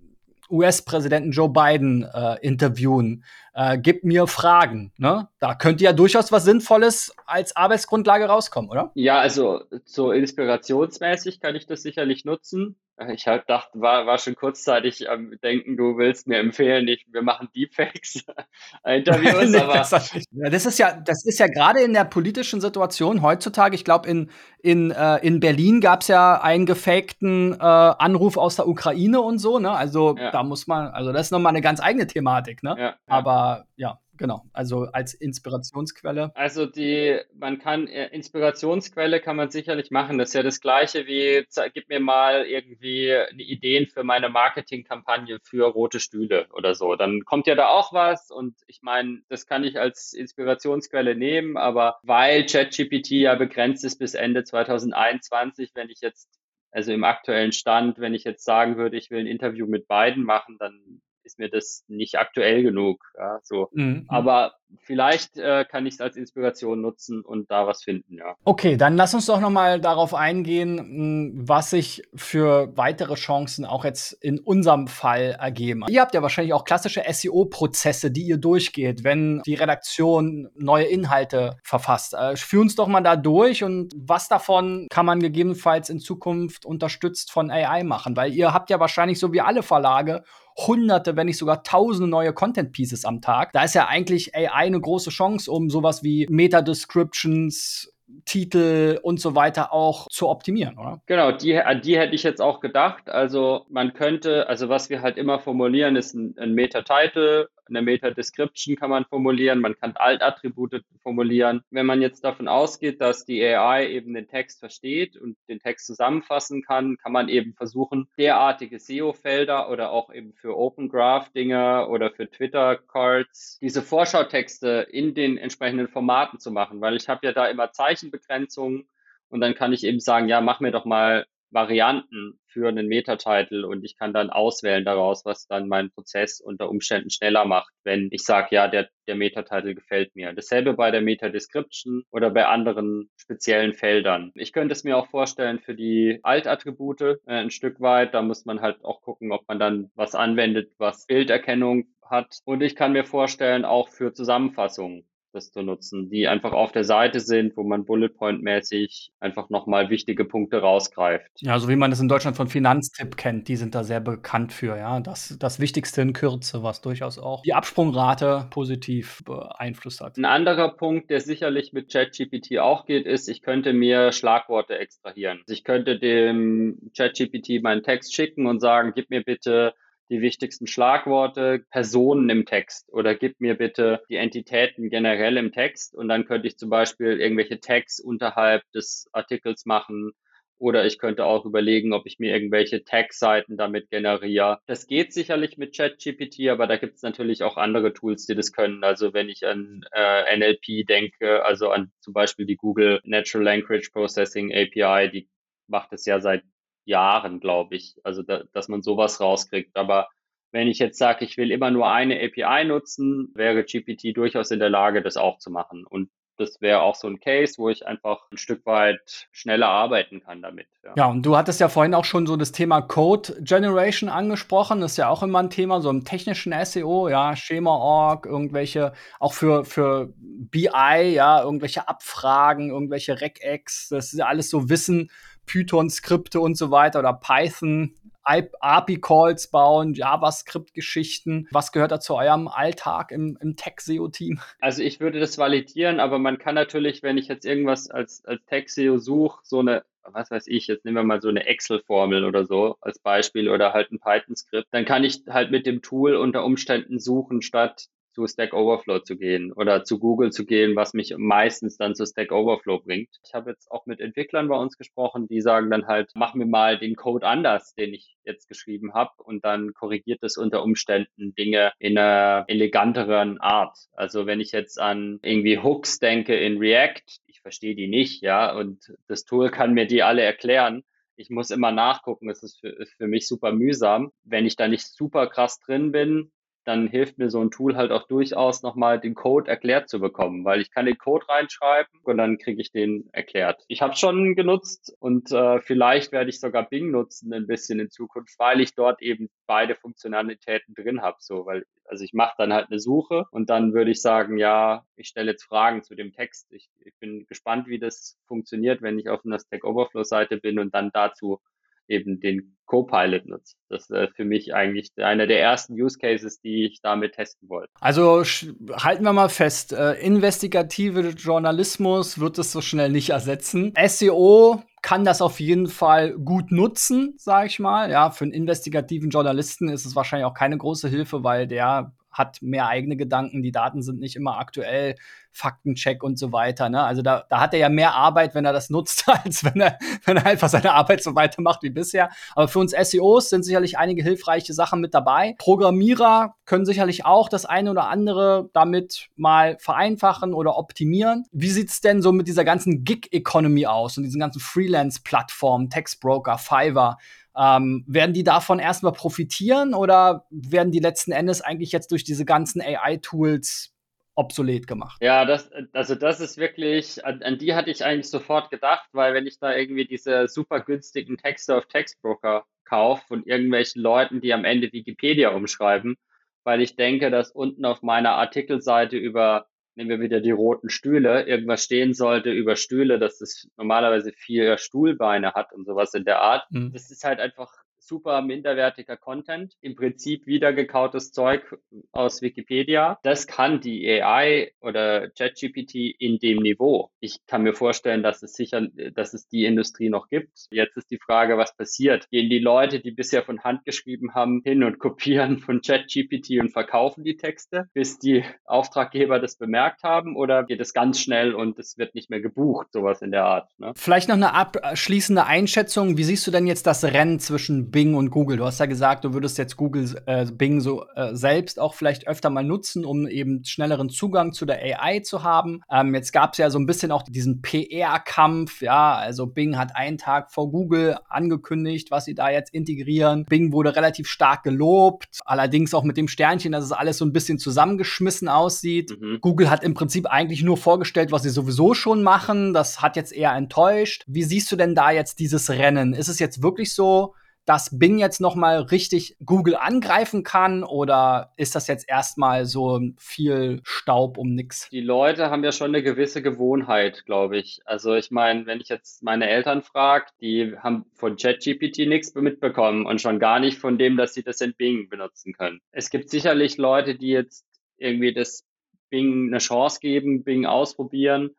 US-Präsidenten 0.50 1.30
Joe 1.30 1.50
Biden 1.50 2.02
äh, 2.02 2.36
interviewen, 2.40 3.24
äh, 3.54 3.78
gibt 3.78 4.04
mir 4.04 4.26
Fragen. 4.26 4.92
Ne? 4.96 5.28
Da 5.38 5.54
könnte 5.54 5.84
ja 5.84 5.92
durchaus 5.92 6.32
was 6.32 6.44
Sinnvolles 6.44 7.14
als 7.26 7.54
Arbeitsgrundlage 7.54 8.24
rauskommen, 8.24 8.70
oder? 8.70 8.90
Ja, 8.94 9.18
also 9.18 9.62
so 9.84 10.10
inspirationsmäßig 10.10 11.40
kann 11.40 11.54
ich 11.54 11.66
das 11.66 11.82
sicherlich 11.82 12.24
nutzen. 12.24 12.76
Ich 13.14 13.28
halt 13.28 13.44
dachte, 13.48 13.80
war, 13.80 14.06
war 14.06 14.18
schon 14.18 14.34
kurzzeitig 14.34 15.08
am 15.08 15.38
Denken, 15.40 15.76
du 15.76 15.96
willst 15.96 16.26
mir 16.26 16.38
empfehlen, 16.38 16.88
ich, 16.88 17.06
wir 17.12 17.22
machen 17.22 17.48
Deepfakes-Interviews. 17.54 19.50
nee, 19.50 19.66
das, 19.72 19.90
ja, 20.32 20.50
das 20.50 20.66
ist 20.66 20.78
ja, 20.78 20.92
das 20.92 21.24
ist 21.24 21.38
ja 21.38 21.46
gerade 21.46 21.80
in 21.80 21.92
der 21.92 22.04
politischen 22.04 22.60
Situation 22.60 23.22
heutzutage. 23.22 23.76
Ich 23.76 23.84
glaube, 23.84 24.08
in, 24.08 24.30
in, 24.62 24.90
äh, 24.90 25.18
in 25.18 25.38
Berlin 25.38 25.80
gab 25.80 26.00
es 26.00 26.08
ja 26.08 26.40
einen 26.40 26.66
gefakten 26.66 27.52
äh, 27.52 27.56
Anruf 27.62 28.36
aus 28.36 28.56
der 28.56 28.66
Ukraine 28.66 29.20
und 29.20 29.38
so. 29.38 29.60
Ne? 29.60 29.70
Also 29.70 30.16
ja. 30.18 30.32
da 30.32 30.42
muss 30.42 30.66
man, 30.66 30.88
also 30.88 31.12
das 31.12 31.28
ist 31.28 31.30
nochmal 31.30 31.50
eine 31.50 31.60
ganz 31.60 31.80
eigene 31.80 32.08
Thematik. 32.08 32.64
Ne? 32.64 32.74
Ja, 32.76 32.96
Aber 33.06 33.66
ja, 33.76 34.00
genau. 34.18 34.44
Also 34.52 34.88
als 34.92 35.14
Inspirationsquelle. 35.14 36.32
Also 36.34 36.66
die, 36.66 37.18
man 37.34 37.58
kann, 37.58 37.86
äh, 37.86 38.08
Inspirationsquelle 38.08 39.20
kann 39.20 39.36
man 39.36 39.50
sicherlich 39.50 39.90
machen. 39.90 40.18
Das 40.18 40.28
ist 40.28 40.34
ja 40.34 40.42
das 40.42 40.60
Gleiche 40.60 41.06
wie, 41.06 41.46
gib 41.72 41.88
mir 41.88 42.00
mal 42.00 42.44
irgendwie 42.44 43.14
Ideen 43.38 43.86
für 43.86 44.04
meine 44.04 44.28
Marketingkampagne 44.28 45.38
für 45.42 45.66
rote 45.66 46.00
Stühle 46.00 46.48
oder 46.52 46.74
so. 46.74 46.96
Dann 46.96 47.24
kommt 47.24 47.46
ja 47.46 47.54
da 47.54 47.68
auch 47.68 47.92
was 47.92 48.30
und 48.30 48.56
ich 48.66 48.82
meine, 48.82 49.22
das 49.28 49.46
kann 49.46 49.64
ich 49.64 49.78
als 49.80 50.12
Inspirationsquelle 50.12 51.14
nehmen, 51.14 51.56
aber 51.56 51.98
weil 52.02 52.44
ChatGPT 52.44 53.12
ja 53.12 53.34
begrenzt 53.36 53.84
ist 53.84 53.98
bis 53.98 54.14
Ende 54.14 54.44
2021, 54.44 55.70
wenn 55.74 55.88
ich 55.88 56.00
jetzt 56.00 56.28
also 56.70 56.92
im 56.92 57.04
aktuellen 57.04 57.52
Stand, 57.52 57.98
wenn 57.98 58.14
ich 58.14 58.24
jetzt 58.24 58.44
sagen 58.44 58.76
würde, 58.76 58.96
ich 58.96 59.10
will 59.10 59.20
ein 59.20 59.26
Interview 59.26 59.66
mit 59.66 59.88
beiden 59.88 60.24
machen, 60.24 60.56
dann 60.58 61.00
ist 61.28 61.38
mir 61.38 61.50
das 61.50 61.84
nicht 61.88 62.18
aktuell 62.18 62.62
genug. 62.62 63.04
Ja, 63.16 63.38
so. 63.42 63.68
Mhm. 63.72 63.84
mhm. 63.84 64.04
Aber 64.08 64.54
vielleicht 64.80 65.38
äh, 65.38 65.64
kann 65.64 65.86
ich 65.86 65.94
es 65.94 66.00
als 66.00 66.16
Inspiration 66.16 66.80
nutzen 66.80 67.22
und 67.22 67.50
da 67.50 67.66
was 67.66 67.82
finden, 67.82 68.14
ja. 68.14 68.34
Okay, 68.44 68.76
dann 68.76 68.96
lass 68.96 69.14
uns 69.14 69.26
doch 69.26 69.40
noch 69.40 69.50
mal 69.50 69.80
darauf 69.80 70.14
eingehen, 70.14 70.78
hm, 70.78 71.48
was 71.48 71.70
sich 71.70 72.02
für 72.14 72.76
weitere 72.76 73.14
Chancen 73.14 73.64
auch 73.64 73.84
jetzt 73.84 74.12
in 74.12 74.38
unserem 74.38 74.86
Fall 74.86 75.36
ergeben. 75.40 75.84
Ihr 75.88 76.00
habt 76.00 76.14
ja 76.14 76.22
wahrscheinlich 76.22 76.52
auch 76.52 76.64
klassische 76.64 77.02
SEO-Prozesse, 77.06 78.10
die 78.10 78.22
ihr 78.22 78.38
durchgeht, 78.38 79.04
wenn 79.04 79.42
die 79.46 79.54
Redaktion 79.54 80.48
neue 80.54 80.84
Inhalte 80.84 81.56
verfasst. 81.62 82.14
Äh, 82.14 82.36
führ 82.36 82.60
uns 82.60 82.74
doch 82.74 82.88
mal 82.88 83.02
da 83.02 83.16
durch 83.16 83.64
und 83.64 83.92
was 83.96 84.28
davon 84.28 84.86
kann 84.90 85.06
man 85.06 85.20
gegebenenfalls 85.20 85.88
in 85.88 86.00
Zukunft 86.00 86.66
unterstützt 86.66 87.32
von 87.32 87.50
AI 87.50 87.84
machen? 87.84 88.16
Weil 88.16 88.32
ihr 88.32 88.52
habt 88.52 88.70
ja 88.70 88.80
wahrscheinlich 88.80 89.18
so 89.18 89.32
wie 89.32 89.40
alle 89.40 89.62
Verlage 89.62 90.24
hunderte, 90.66 91.16
wenn 91.16 91.26
nicht 91.26 91.38
sogar 91.38 91.62
tausende 91.62 92.08
neue 92.08 92.32
Content 92.32 92.72
Pieces 92.72 93.04
am 93.04 93.20
Tag. 93.20 93.52
Da 93.52 93.62
ist 93.62 93.74
ja 93.74 93.86
eigentlich 93.86 94.34
AI 94.34 94.50
eine 94.52 94.80
große 94.80 95.10
Chance, 95.10 95.50
um 95.50 95.70
sowas 95.70 96.02
wie 96.02 96.26
Meta-Descriptions, 96.28 97.92
Titel 98.24 98.98
und 99.02 99.20
so 99.20 99.34
weiter 99.34 99.72
auch 99.72 100.08
zu 100.08 100.28
optimieren, 100.28 100.78
oder? 100.78 101.00
Genau, 101.06 101.32
die, 101.32 101.56
an 101.56 101.80
die 101.80 101.98
hätte 101.98 102.14
ich 102.14 102.22
jetzt 102.22 102.40
auch 102.40 102.60
gedacht. 102.60 103.08
Also 103.08 103.66
man 103.68 103.92
könnte, 103.92 104.48
also 104.48 104.68
was 104.68 104.90
wir 104.90 105.02
halt 105.02 105.16
immer 105.16 105.38
formulieren, 105.38 105.96
ist 105.96 106.14
ein, 106.14 106.34
ein 106.38 106.54
Meta-Title, 106.54 107.48
eine 107.68 107.82
Meta-Description 107.82 108.76
kann 108.76 108.90
man 108.90 109.04
formulieren, 109.04 109.60
man 109.60 109.78
kann 109.78 109.96
Alt-Attribute 109.96 110.82
formulieren. 111.02 111.62
Wenn 111.70 111.86
man 111.86 112.02
jetzt 112.02 112.24
davon 112.24 112.48
ausgeht, 112.48 113.00
dass 113.00 113.24
die 113.24 113.44
AI 113.44 113.88
eben 113.88 114.14
den 114.14 114.28
Text 114.28 114.60
versteht 114.60 115.16
und 115.16 115.36
den 115.48 115.60
Text 115.60 115.86
zusammenfassen 115.86 116.62
kann, 116.62 116.96
kann 116.96 117.12
man 117.12 117.28
eben 117.28 117.54
versuchen, 117.54 118.08
derartige 118.16 118.78
SEO-Felder 118.78 119.70
oder 119.70 119.90
auch 119.90 120.12
eben 120.12 120.32
für 120.34 120.56
Open 120.56 120.88
Graph-Dinge 120.88 121.88
oder 121.88 122.10
für 122.10 122.30
Twitter-Cards 122.30 123.58
diese 123.60 123.82
Vorschautexte 123.82 124.86
in 124.90 125.14
den 125.14 125.38
entsprechenden 125.38 125.88
Formaten 125.88 126.38
zu 126.38 126.50
machen, 126.50 126.80
weil 126.80 126.96
ich 126.96 127.08
habe 127.08 127.26
ja 127.26 127.32
da 127.32 127.46
immer 127.46 127.72
Zeichenbegrenzungen 127.98 128.88
und 129.28 129.40
dann 129.40 129.54
kann 129.54 129.72
ich 129.72 129.84
eben 129.84 130.00
sagen, 130.00 130.28
ja, 130.28 130.40
mach 130.40 130.60
mir 130.60 130.70
doch 130.70 130.84
mal 130.84 131.26
Varianten 131.50 132.38
für 132.46 132.68
einen 132.68 132.88
Meta-Title 132.88 133.66
und 133.66 133.82
ich 133.84 133.96
kann 133.96 134.12
dann 134.12 134.28
auswählen 134.28 134.84
daraus, 134.84 135.24
was 135.24 135.46
dann 135.46 135.68
meinen 135.68 135.90
Prozess 135.90 136.40
unter 136.40 136.68
Umständen 136.68 137.10
schneller 137.10 137.46
macht, 137.46 137.72
wenn 137.84 138.08
ich 138.10 138.22
sage, 138.24 138.48
ja, 138.50 138.68
der, 138.68 138.88
der 139.06 139.14
Meta-Title 139.14 139.74
gefällt 139.74 140.14
mir. 140.14 140.32
Dasselbe 140.34 140.74
bei 140.74 140.90
der 140.90 141.00
Meta-Description 141.00 142.04
oder 142.10 142.30
bei 142.30 142.46
anderen 142.46 143.10
speziellen 143.16 143.72
Feldern. 143.72 144.30
Ich 144.34 144.52
könnte 144.52 144.72
es 144.72 144.84
mir 144.84 144.98
auch 144.98 145.08
vorstellen 145.08 145.58
für 145.58 145.74
die 145.74 146.20
Alt-Attribute 146.22 147.00
äh, 147.00 147.16
ein 147.26 147.50
Stück 147.50 147.80
weit. 147.80 148.12
Da 148.12 148.20
muss 148.20 148.44
man 148.44 148.60
halt 148.60 148.84
auch 148.84 149.00
gucken, 149.00 149.32
ob 149.32 149.48
man 149.48 149.58
dann 149.58 149.90
was 149.94 150.14
anwendet, 150.14 150.72
was 150.76 151.06
Bilderkennung 151.06 151.86
hat. 152.02 152.40
Und 152.44 152.62
ich 152.62 152.76
kann 152.76 152.92
mir 152.92 153.04
vorstellen, 153.04 153.64
auch 153.64 153.88
für 153.88 154.12
Zusammenfassungen 154.12 155.06
zu 155.40 155.62
nutzen, 155.62 156.10
die 156.10 156.28
einfach 156.28 156.52
auf 156.52 156.72
der 156.72 156.84
Seite 156.84 157.20
sind, 157.20 157.56
wo 157.56 157.62
man 157.62 157.84
Bullet 157.84 158.08
Point 158.08 158.42
mäßig 158.42 159.12
einfach 159.20 159.50
nochmal 159.50 159.90
wichtige 159.90 160.24
Punkte 160.24 160.58
rausgreift. 160.58 161.30
Ja, 161.40 161.58
so 161.58 161.68
wie 161.68 161.76
man 161.76 161.92
es 161.92 162.00
in 162.00 162.08
Deutschland 162.08 162.36
von 162.36 162.48
Finanztipp 162.48 163.16
kennt, 163.16 163.48
die 163.48 163.56
sind 163.56 163.74
da 163.74 163.84
sehr 163.84 164.00
bekannt 164.00 164.52
für, 164.52 164.76
ja. 164.76 165.00
Das, 165.00 165.36
das 165.38 165.60
Wichtigste 165.60 166.02
in 166.02 166.12
Kürze, 166.12 166.62
was 166.62 166.80
durchaus 166.80 167.18
auch 167.18 167.42
die 167.42 167.54
Absprungrate 167.54 168.46
positiv 168.50 169.22
beeinflusst 169.24 170.00
hat. 170.00 170.16
Ein 170.18 170.24
anderer 170.24 170.70
Punkt, 170.70 171.10
der 171.10 171.20
sicherlich 171.20 171.72
mit 171.72 171.90
ChatGPT 171.92 172.58
auch 172.58 172.86
geht, 172.86 173.06
ist, 173.06 173.28
ich 173.28 173.42
könnte 173.42 173.72
mir 173.72 174.12
Schlagworte 174.12 174.78
extrahieren. 174.78 175.42
Ich 175.48 175.64
könnte 175.64 175.98
dem 175.98 176.90
ChatGPT 176.96 177.62
meinen 177.62 177.82
Text 177.82 178.14
schicken 178.14 178.46
und 178.46 178.60
sagen, 178.60 178.92
gib 178.94 179.10
mir 179.10 179.22
bitte 179.22 179.74
die 180.10 180.20
wichtigsten 180.20 180.66
Schlagworte, 180.66 181.64
Personen 181.70 182.30
im 182.30 182.46
Text 182.46 182.88
oder 182.92 183.14
gib 183.14 183.40
mir 183.40 183.54
bitte 183.54 184.02
die 184.08 184.16
Entitäten 184.16 184.90
generell 184.90 185.36
im 185.36 185.52
Text 185.52 185.94
und 185.94 186.08
dann 186.08 186.24
könnte 186.24 186.48
ich 186.48 186.56
zum 186.56 186.70
Beispiel 186.70 187.20
irgendwelche 187.20 187.60
Tags 187.60 188.00
unterhalb 188.00 188.62
des 188.72 189.08
Artikels 189.12 189.66
machen 189.66 190.12
oder 190.58 190.84
ich 190.84 190.98
könnte 190.98 191.24
auch 191.24 191.44
überlegen, 191.44 191.92
ob 191.92 192.06
ich 192.06 192.18
mir 192.18 192.32
irgendwelche 192.32 192.84
Tag-Seiten 192.84 193.56
damit 193.56 193.90
generiere. 193.90 194.58
Das 194.66 194.86
geht 194.86 195.12
sicherlich 195.12 195.56
mit 195.56 195.76
ChatGPT, 195.76 196.48
aber 196.48 196.66
da 196.66 196.76
gibt 196.76 196.96
es 196.96 197.02
natürlich 197.02 197.42
auch 197.44 197.56
andere 197.56 197.92
Tools, 197.92 198.26
die 198.26 198.34
das 198.34 198.52
können. 198.52 198.82
Also 198.82 199.14
wenn 199.14 199.28
ich 199.28 199.46
an 199.46 199.84
äh, 199.92 200.36
NLP 200.36 200.86
denke, 200.86 201.44
also 201.44 201.70
an 201.70 201.92
zum 202.00 202.12
Beispiel 202.12 202.44
die 202.44 202.56
Google 202.56 203.00
Natural 203.04 203.44
Language 203.44 203.90
Processing 203.92 204.52
API, 204.52 205.10
die 205.10 205.28
macht 205.68 205.92
es 205.92 206.04
ja 206.06 206.20
seit 206.20 206.42
Jahren, 206.88 207.40
glaube 207.40 207.76
ich. 207.76 207.96
Also, 208.02 208.22
da, 208.22 208.42
dass 208.52 208.68
man 208.68 208.82
sowas 208.82 209.20
rauskriegt. 209.20 209.76
Aber 209.76 210.08
wenn 210.50 210.68
ich 210.68 210.78
jetzt 210.78 210.98
sage, 210.98 211.24
ich 211.24 211.36
will 211.36 211.50
immer 211.50 211.70
nur 211.70 211.90
eine 211.90 212.16
API 212.16 212.64
nutzen, 212.64 213.30
wäre 213.34 213.64
GPT 213.64 214.16
durchaus 214.16 214.50
in 214.50 214.58
der 214.58 214.70
Lage, 214.70 215.02
das 215.02 215.16
auch 215.16 215.38
zu 215.38 215.50
machen. 215.50 215.86
Und 215.86 216.10
das 216.38 216.60
wäre 216.60 216.82
auch 216.82 216.94
so 216.94 217.08
ein 217.08 217.20
Case, 217.20 217.54
wo 217.58 217.68
ich 217.68 217.86
einfach 217.86 218.30
ein 218.30 218.38
Stück 218.38 218.64
weit 218.64 219.28
schneller 219.32 219.68
arbeiten 219.68 220.20
kann 220.20 220.40
damit. 220.40 220.68
Ja. 220.84 220.92
ja, 220.96 221.06
und 221.06 221.22
du 221.22 221.36
hattest 221.36 221.60
ja 221.60 221.68
vorhin 221.68 221.94
auch 221.94 222.04
schon 222.04 222.26
so 222.26 222.36
das 222.36 222.52
Thema 222.52 222.80
Code 222.80 223.36
Generation 223.40 224.08
angesprochen. 224.08 224.80
Das 224.80 224.92
ist 224.92 224.96
ja 224.98 225.08
auch 225.08 225.22
immer 225.22 225.40
ein 225.40 225.50
Thema, 225.50 225.80
so 225.80 225.90
im 225.90 226.04
technischen 226.04 226.54
SEO, 226.64 227.08
ja, 227.08 227.34
Schema.org, 227.34 228.26
irgendwelche, 228.26 228.92
auch 229.18 229.32
für, 229.32 229.64
für 229.64 230.12
BI, 230.16 230.70
ja, 231.12 231.42
irgendwelche 231.42 231.88
Abfragen, 231.88 232.70
irgendwelche 232.70 233.20
Regex, 233.20 233.88
das 233.88 234.12
ist 234.12 234.20
ja 234.20 234.26
alles 234.26 234.48
so 234.48 234.70
Wissen, 234.70 235.10
Python-Skripte 235.48 236.40
und 236.40 236.56
so 236.56 236.70
weiter 236.70 237.00
oder 237.00 237.14
Python, 237.14 237.94
API-Calls 238.22 239.50
bauen, 239.50 239.94
JavaScript-Geschichten. 239.94 241.48
Was 241.50 241.72
gehört 241.72 241.92
da 241.92 241.98
zu 241.98 242.14
eurem 242.14 242.46
Alltag 242.46 243.10
im, 243.10 243.38
im 243.40 243.56
Tech-SEO-Team? 243.56 244.40
Also 244.60 244.82
ich 244.82 245.00
würde 245.00 245.18
das 245.18 245.38
validieren, 245.38 245.98
aber 245.98 246.18
man 246.18 246.38
kann 246.38 246.54
natürlich, 246.54 247.02
wenn 247.02 247.16
ich 247.16 247.28
jetzt 247.28 247.46
irgendwas 247.46 247.90
als, 247.90 248.24
als 248.26 248.44
Tech-SEO 248.46 248.98
suche, 248.98 249.40
so 249.42 249.60
eine 249.60 249.82
was 250.12 250.30
weiß 250.30 250.46
ich, 250.46 250.66
jetzt 250.66 250.86
nehmen 250.86 250.96
wir 250.96 251.02
mal 251.02 251.20
so 251.20 251.28
eine 251.28 251.44
Excel-Formel 251.44 252.24
oder 252.24 252.46
so 252.46 252.76
als 252.80 252.98
Beispiel 252.98 253.48
oder 253.48 253.72
halt 253.72 253.92
ein 253.92 254.00
Python-Skript, 254.00 254.68
dann 254.70 254.84
kann 254.84 255.04
ich 255.04 255.24
halt 255.28 255.50
mit 255.50 255.66
dem 255.66 255.82
Tool 255.82 256.16
unter 256.16 256.44
Umständen 256.44 256.98
suchen, 256.98 257.42
statt 257.42 257.88
zu 258.18 258.26
Stack 258.26 258.52
Overflow 258.52 258.98
zu 258.98 259.16
gehen 259.16 259.52
oder 259.52 259.84
zu 259.84 260.00
Google 260.00 260.32
zu 260.32 260.44
gehen, 260.44 260.74
was 260.74 260.92
mich 260.92 261.14
meistens 261.16 261.76
dann 261.76 261.94
zu 261.94 262.04
Stack 262.04 262.32
Overflow 262.32 262.80
bringt. 262.80 263.10
Ich 263.24 263.32
habe 263.32 263.50
jetzt 263.50 263.70
auch 263.70 263.86
mit 263.86 264.00
Entwicklern 264.00 264.48
bei 264.48 264.56
uns 264.56 264.76
gesprochen, 264.76 265.28
die 265.28 265.40
sagen 265.40 265.70
dann 265.70 265.86
halt, 265.86 266.10
mach 266.16 266.34
mir 266.34 266.44
mal 266.44 266.80
den 266.80 266.96
Code 266.96 267.24
anders, 267.24 267.76
den 267.76 267.94
ich 267.94 268.16
jetzt 268.24 268.48
geschrieben 268.48 268.92
habe 268.92 269.12
und 269.18 269.44
dann 269.44 269.72
korrigiert 269.72 270.24
es 270.24 270.36
unter 270.36 270.64
Umständen 270.64 271.32
Dinge 271.36 271.70
in 271.78 271.96
einer 271.96 272.44
eleganteren 272.48 273.38
Art. 273.38 273.78
Also 273.92 274.26
wenn 274.26 274.40
ich 274.40 274.50
jetzt 274.50 274.80
an 274.80 275.20
irgendwie 275.22 275.60
Hooks 275.60 276.00
denke 276.00 276.34
in 276.34 276.58
React, 276.58 277.20
ich 277.28 277.40
verstehe 277.40 277.76
die 277.76 277.86
nicht, 277.86 278.20
ja, 278.20 278.52
und 278.52 278.96
das 279.06 279.24
Tool 279.24 279.52
kann 279.52 279.74
mir 279.74 279.86
die 279.86 280.02
alle 280.02 280.22
erklären. 280.22 280.82
Ich 281.14 281.30
muss 281.30 281.50
immer 281.50 281.70
nachgucken, 281.70 282.28
es 282.30 282.42
ist 282.42 282.58
für, 282.58 282.84
für 282.96 283.06
mich 283.06 283.28
super 283.28 283.52
mühsam. 283.52 284.10
Wenn 284.24 284.44
ich 284.44 284.56
da 284.56 284.66
nicht 284.66 284.86
super 284.86 285.28
krass 285.28 285.60
drin 285.60 285.92
bin, 285.92 286.32
dann 286.68 286.86
hilft 286.86 287.16
mir 287.16 287.30
so 287.30 287.40
ein 287.40 287.50
Tool 287.50 287.76
halt 287.76 287.90
auch 287.90 288.06
durchaus 288.06 288.62
nochmal 288.62 289.00
den 289.00 289.14
Code 289.14 289.50
erklärt 289.50 289.88
zu 289.88 290.00
bekommen, 290.00 290.44
weil 290.44 290.60
ich 290.60 290.70
kann 290.70 290.84
den 290.84 290.98
Code 290.98 291.26
reinschreiben 291.26 292.00
und 292.02 292.18
dann 292.18 292.36
kriege 292.36 292.60
ich 292.60 292.70
den 292.70 293.08
erklärt. 293.12 293.64
Ich 293.68 293.80
habe 293.80 293.96
schon 293.96 294.36
genutzt 294.36 294.94
und 295.00 295.32
äh, 295.32 295.60
vielleicht 295.62 296.12
werde 296.12 296.28
ich 296.28 296.40
sogar 296.40 296.68
Bing 296.68 296.90
nutzen 296.90 297.32
ein 297.32 297.46
bisschen 297.46 297.80
in 297.80 297.90
Zukunft, 297.90 298.38
weil 298.38 298.60
ich 298.60 298.74
dort 298.74 299.00
eben 299.00 299.30
beide 299.46 299.76
Funktionalitäten 299.76 300.74
drin 300.74 301.00
habe. 301.00 301.16
So, 301.20 301.46
weil 301.46 301.64
also 301.86 302.04
ich 302.04 302.12
mache 302.12 302.34
dann 302.36 302.52
halt 302.52 302.70
eine 302.70 302.80
Suche 302.80 303.24
und 303.30 303.48
dann 303.48 303.72
würde 303.72 303.90
ich 303.90 304.02
sagen, 304.02 304.36
ja, 304.36 304.84
ich 304.94 305.08
stelle 305.08 305.30
jetzt 305.30 305.44
Fragen 305.44 305.82
zu 305.82 305.94
dem 305.94 306.12
Text. 306.12 306.52
Ich, 306.52 306.68
ich 306.80 306.94
bin 307.00 307.24
gespannt, 307.26 307.66
wie 307.68 307.78
das 307.78 308.18
funktioniert, 308.26 308.82
wenn 308.82 308.98
ich 308.98 309.08
auf 309.08 309.24
einer 309.24 309.38
Stack 309.38 309.64
Overflow 309.64 310.04
Seite 310.04 310.36
bin 310.36 310.58
und 310.58 310.74
dann 310.74 310.90
dazu 310.92 311.40
eben 311.88 312.20
den 312.20 312.56
Copilot 312.66 313.26
nutzt. 313.26 313.56
Das 313.70 313.88
ist 313.88 314.14
für 314.14 314.24
mich 314.24 314.54
eigentlich 314.54 314.90
einer 314.98 315.26
der 315.26 315.40
ersten 315.40 315.72
Use 315.72 315.98
Cases, 315.98 316.38
die 316.40 316.66
ich 316.66 316.80
damit 316.82 317.14
testen 317.14 317.48
wollte. 317.48 317.72
Also 317.80 318.22
halten 318.22 319.04
wir 319.04 319.14
mal 319.14 319.30
fest, 319.30 319.72
äh, 319.72 319.94
investigative 319.94 321.00
Journalismus 321.10 322.20
wird 322.20 322.38
es 322.38 322.52
so 322.52 322.60
schnell 322.60 322.90
nicht 322.90 323.10
ersetzen. 323.10 323.72
SEO 323.86 324.62
kann 324.82 325.04
das 325.04 325.22
auf 325.22 325.40
jeden 325.40 325.66
Fall 325.66 326.12
gut 326.12 326.52
nutzen, 326.52 327.14
sage 327.16 327.46
ich 327.46 327.58
mal. 327.58 327.90
Ja, 327.90 328.10
für 328.10 328.24
einen 328.24 328.32
investigativen 328.32 329.10
Journalisten 329.10 329.70
ist 329.70 329.86
es 329.86 329.96
wahrscheinlich 329.96 330.26
auch 330.26 330.34
keine 330.34 330.58
große 330.58 330.88
Hilfe, 330.88 331.24
weil 331.24 331.46
der 331.46 331.92
hat 332.18 332.42
mehr 332.42 332.66
eigene 332.66 332.96
Gedanken, 332.96 333.42
die 333.42 333.52
Daten 333.52 333.82
sind 333.82 334.00
nicht 334.00 334.16
immer 334.16 334.38
aktuell, 334.38 334.96
Faktencheck 335.30 336.02
und 336.02 336.18
so 336.18 336.32
weiter. 336.32 336.68
Ne? 336.68 336.82
Also 336.82 337.00
da, 337.02 337.24
da 337.28 337.40
hat 337.40 337.54
er 337.54 337.60
ja 337.60 337.68
mehr 337.68 337.94
Arbeit, 337.94 338.34
wenn 338.34 338.44
er 338.44 338.52
das 338.52 338.70
nutzt, 338.70 339.04
als 339.24 339.44
wenn 339.44 339.60
er, 339.60 339.78
wenn 340.04 340.16
er 340.16 340.26
einfach 340.26 340.48
seine 340.48 340.72
Arbeit 340.72 341.02
so 341.02 341.14
weitermacht 341.14 341.62
wie 341.62 341.70
bisher. 341.70 342.10
Aber 342.34 342.48
für 342.48 342.58
uns 342.58 342.72
SEOs 342.72 343.30
sind 343.30 343.44
sicherlich 343.44 343.78
einige 343.78 344.02
hilfreiche 344.02 344.52
Sachen 344.52 344.80
mit 344.80 344.94
dabei. 344.94 345.36
Programmierer 345.38 346.34
können 346.44 346.66
sicherlich 346.66 347.04
auch 347.04 347.28
das 347.28 347.46
eine 347.46 347.70
oder 347.70 347.88
andere 347.88 348.50
damit 348.52 349.08
mal 349.16 349.56
vereinfachen 349.60 350.34
oder 350.34 350.58
optimieren. 350.58 351.24
Wie 351.30 351.50
sieht's 351.50 351.80
denn 351.80 352.02
so 352.02 352.12
mit 352.12 352.26
dieser 352.26 352.44
ganzen 352.44 352.84
Gig-Economy 352.84 353.66
aus 353.66 353.96
und 353.96 354.04
diesen 354.04 354.20
ganzen 354.20 354.40
Freelance-Plattformen, 354.40 355.70
Textbroker, 355.70 356.38
Fiverr? 356.38 356.98
Ähm, 357.38 357.84
werden 357.86 358.12
die 358.12 358.24
davon 358.24 358.58
erstmal 358.58 358.92
profitieren 358.92 359.72
oder 359.72 360.26
werden 360.30 360.72
die 360.72 360.80
letzten 360.80 361.12
Endes 361.12 361.40
eigentlich 361.40 361.70
jetzt 361.70 361.92
durch 361.92 362.02
diese 362.02 362.24
ganzen 362.24 362.60
AI-Tools 362.60 363.72
obsolet 364.16 364.66
gemacht? 364.66 364.98
Ja, 365.00 365.24
das, 365.24 365.48
also 365.72 365.94
das 365.94 366.18
ist 366.20 366.38
wirklich, 366.38 367.04
an, 367.04 367.22
an, 367.22 367.38
die 367.38 367.54
hatte 367.54 367.70
ich 367.70 367.84
eigentlich 367.84 368.10
sofort 368.10 368.50
gedacht, 368.50 368.88
weil 368.92 369.14
wenn 369.14 369.26
ich 369.26 369.38
da 369.38 369.54
irgendwie 369.54 369.86
diese 369.86 370.26
super 370.26 370.60
günstigen 370.60 371.16
Texte 371.16 371.56
auf 371.56 371.66
Textbroker 371.66 372.44
kaufe 372.64 373.06
von 373.06 373.22
irgendwelchen 373.24 373.80
Leuten, 373.80 374.20
die 374.20 374.34
am 374.34 374.44
Ende 374.44 374.72
Wikipedia 374.72 375.30
umschreiben, 375.30 375.96
weil 376.42 376.60
ich 376.60 376.76
denke, 376.76 377.10
dass 377.10 377.30
unten 377.30 377.64
auf 377.64 377.82
meiner 377.82 378.12
Artikelseite 378.12 378.96
über 378.96 379.47
nehmen 379.78 379.90
wir 379.90 380.00
wieder 380.00 380.20
die 380.20 380.32
roten 380.32 380.70
Stühle, 380.70 381.26
irgendwas 381.26 381.62
stehen 381.62 381.94
sollte 381.94 382.30
über 382.30 382.56
Stühle, 382.56 382.98
dass 382.98 383.20
es 383.20 383.48
normalerweise 383.56 384.12
vier 384.12 384.58
Stuhlbeine 384.58 385.34
hat 385.34 385.52
und 385.52 385.64
sowas 385.64 385.94
in 385.94 386.04
der 386.04 386.20
Art. 386.20 386.50
Mhm. 386.50 386.72
Das 386.72 386.90
ist 386.90 387.04
halt 387.04 387.20
einfach 387.20 387.54
super 387.88 388.20
minderwertiger 388.22 388.96
Content, 388.96 389.54
im 389.62 389.74
Prinzip 389.74 390.26
wiedergekautes 390.26 391.10
Zeug 391.12 391.56
aus 391.92 392.20
Wikipedia. 392.20 392.98
Das 393.02 393.26
kann 393.26 393.60
die 393.60 393.88
AI 393.88 394.52
oder 394.60 395.08
ChatGPT 395.08 395.94
in 395.98 396.18
dem 396.18 396.38
Niveau. 396.38 396.90
Ich 397.00 397.26
kann 397.26 397.42
mir 397.42 397.54
vorstellen, 397.54 398.02
dass 398.02 398.22
es 398.22 398.34
sicher, 398.34 398.66
dass 398.94 399.14
es 399.14 399.28
die 399.28 399.46
Industrie 399.46 399.88
noch 399.88 400.08
gibt. 400.08 400.48
Jetzt 400.50 400.76
ist 400.76 400.90
die 400.90 400.98
Frage, 400.98 401.38
was 401.38 401.56
passiert? 401.56 402.10
Gehen 402.10 402.28
die 402.28 402.38
Leute, 402.38 402.80
die 402.80 402.90
bisher 402.90 403.22
von 403.22 403.42
Hand 403.42 403.64
geschrieben 403.64 404.14
haben, 404.14 404.42
hin 404.44 404.62
und 404.62 404.78
kopieren 404.78 405.38
von 405.38 405.62
ChatGPT 405.62 406.40
und 406.40 406.50
verkaufen 406.50 407.04
die 407.04 407.16
Texte, 407.16 407.68
bis 407.72 407.98
die 407.98 408.22
Auftraggeber 408.44 409.18
das 409.18 409.36
bemerkt 409.36 409.82
haben? 409.82 410.16
Oder 410.16 410.44
geht 410.44 410.60
es 410.60 410.74
ganz 410.74 411.00
schnell 411.00 411.34
und 411.34 411.58
es 411.58 411.78
wird 411.78 411.94
nicht 411.94 412.10
mehr 412.10 412.20
gebucht, 412.20 412.68
sowas 412.72 413.00
in 413.00 413.12
der 413.12 413.24
Art? 413.24 413.50
Ne? 413.58 413.72
Vielleicht 413.76 414.08
noch 414.08 414.16
eine 414.16 414.34
abschließende 414.34 415.24
Einschätzung. 415.24 415.96
Wie 415.96 416.04
siehst 416.04 416.26
du 416.26 416.30
denn 416.30 416.46
jetzt 416.46 416.66
das 416.66 416.84
Rennen 416.84 417.18
zwischen 417.18 417.70
Bing 417.78 417.94
und 417.94 418.10
Google. 418.10 418.38
Du 418.38 418.44
hast 418.44 418.58
ja 418.58 418.66
gesagt, 418.66 419.04
du 419.04 419.14
würdest 419.14 419.38
jetzt 419.38 419.56
Google 419.56 420.02
äh, 420.06 420.26
Bing 420.26 420.60
so 420.60 420.84
äh, 420.96 421.14
selbst 421.14 421.60
auch 421.60 421.74
vielleicht 421.74 422.08
öfter 422.08 422.28
mal 422.28 422.42
nutzen, 422.42 422.84
um 422.84 423.06
eben 423.06 423.44
schnelleren 423.44 423.88
Zugang 423.88 424.32
zu 424.32 424.46
der 424.46 424.58
AI 424.60 424.98
zu 424.98 425.22
haben. 425.22 425.60
Ähm, 425.70 425.94
jetzt 425.94 426.12
gab 426.12 426.32
es 426.32 426.38
ja 426.38 426.50
so 426.50 426.58
ein 426.58 426.66
bisschen 426.66 426.90
auch 426.90 427.04
diesen 427.04 427.40
PR-Kampf. 427.40 428.62
Ja, 428.62 428.96
also 428.96 429.28
Bing 429.28 429.56
hat 429.56 429.76
einen 429.76 429.96
Tag 429.96 430.32
vor 430.32 430.50
Google 430.50 430.96
angekündigt, 431.08 431.92
was 431.92 432.06
sie 432.06 432.16
da 432.16 432.30
jetzt 432.30 432.52
integrieren. 432.52 433.24
Bing 433.26 433.52
wurde 433.52 433.76
relativ 433.76 434.08
stark 434.08 434.42
gelobt, 434.42 435.20
allerdings 435.24 435.72
auch 435.72 435.84
mit 435.84 435.96
dem 435.96 436.08
Sternchen, 436.08 436.50
dass 436.50 436.64
es 436.64 436.72
alles 436.72 436.98
so 436.98 437.04
ein 437.04 437.12
bisschen 437.12 437.38
zusammengeschmissen 437.38 438.26
aussieht. 438.26 439.00
Mhm. 439.00 439.18
Google 439.20 439.50
hat 439.50 439.62
im 439.62 439.74
Prinzip 439.74 440.06
eigentlich 440.06 440.42
nur 440.42 440.56
vorgestellt, 440.56 441.12
was 441.12 441.22
sie 441.22 441.30
sowieso 441.30 441.74
schon 441.74 442.02
machen. 442.02 442.54
Das 442.54 442.82
hat 442.82 442.96
jetzt 442.96 443.12
eher 443.12 443.34
enttäuscht. 443.34 444.02
Wie 444.08 444.24
siehst 444.24 444.50
du 444.50 444.56
denn 444.56 444.74
da 444.74 444.90
jetzt 444.90 445.20
dieses 445.20 445.48
Rennen? 445.48 445.92
Ist 445.92 446.08
es 446.08 446.18
jetzt 446.18 446.42
wirklich 446.42 446.74
so, 446.74 447.14
dass 447.48 447.78
Bing 447.78 447.96
jetzt 447.96 448.20
noch 448.20 448.34
mal 448.34 448.60
richtig 448.60 449.16
Google 449.24 449.56
angreifen 449.56 450.22
kann 450.22 450.62
oder 450.62 451.32
ist 451.38 451.54
das 451.54 451.66
jetzt 451.66 451.88
erstmal 451.88 452.44
so 452.44 452.78
viel 452.98 453.60
Staub 453.64 454.18
um 454.18 454.34
nix? 454.34 454.68
Die 454.68 454.82
Leute 454.82 455.30
haben 455.30 455.42
ja 455.42 455.50
schon 455.50 455.68
eine 455.68 455.82
gewisse 455.82 456.20
Gewohnheit, 456.20 457.06
glaube 457.06 457.38
ich. 457.38 457.60
Also 457.64 457.94
ich 457.94 458.10
meine, 458.10 458.44
wenn 458.44 458.60
ich 458.60 458.68
jetzt 458.68 459.02
meine 459.02 459.30
Eltern 459.30 459.62
frage, 459.62 460.06
die 460.20 460.58
haben 460.58 460.84
von 460.92 461.16
ChatGPT 461.16 461.88
nichts 461.88 462.14
mitbekommen 462.14 462.84
und 462.84 463.00
schon 463.00 463.18
gar 463.18 463.40
nicht 463.40 463.58
von 463.58 463.78
dem, 463.78 463.96
dass 463.96 464.12
sie 464.12 464.22
das 464.22 464.42
in 464.42 464.52
Bing 464.52 464.90
benutzen 464.90 465.32
können. 465.32 465.60
Es 465.72 465.88
gibt 465.88 466.10
sicherlich 466.10 466.58
Leute, 466.58 466.96
die 466.96 467.08
jetzt 467.08 467.46
irgendwie 467.78 468.12
das 468.12 468.44
Bing 468.90 469.28
eine 469.28 469.38
Chance 469.38 469.80
geben, 469.80 470.22
Bing 470.22 470.44
ausprobieren, 470.44 471.30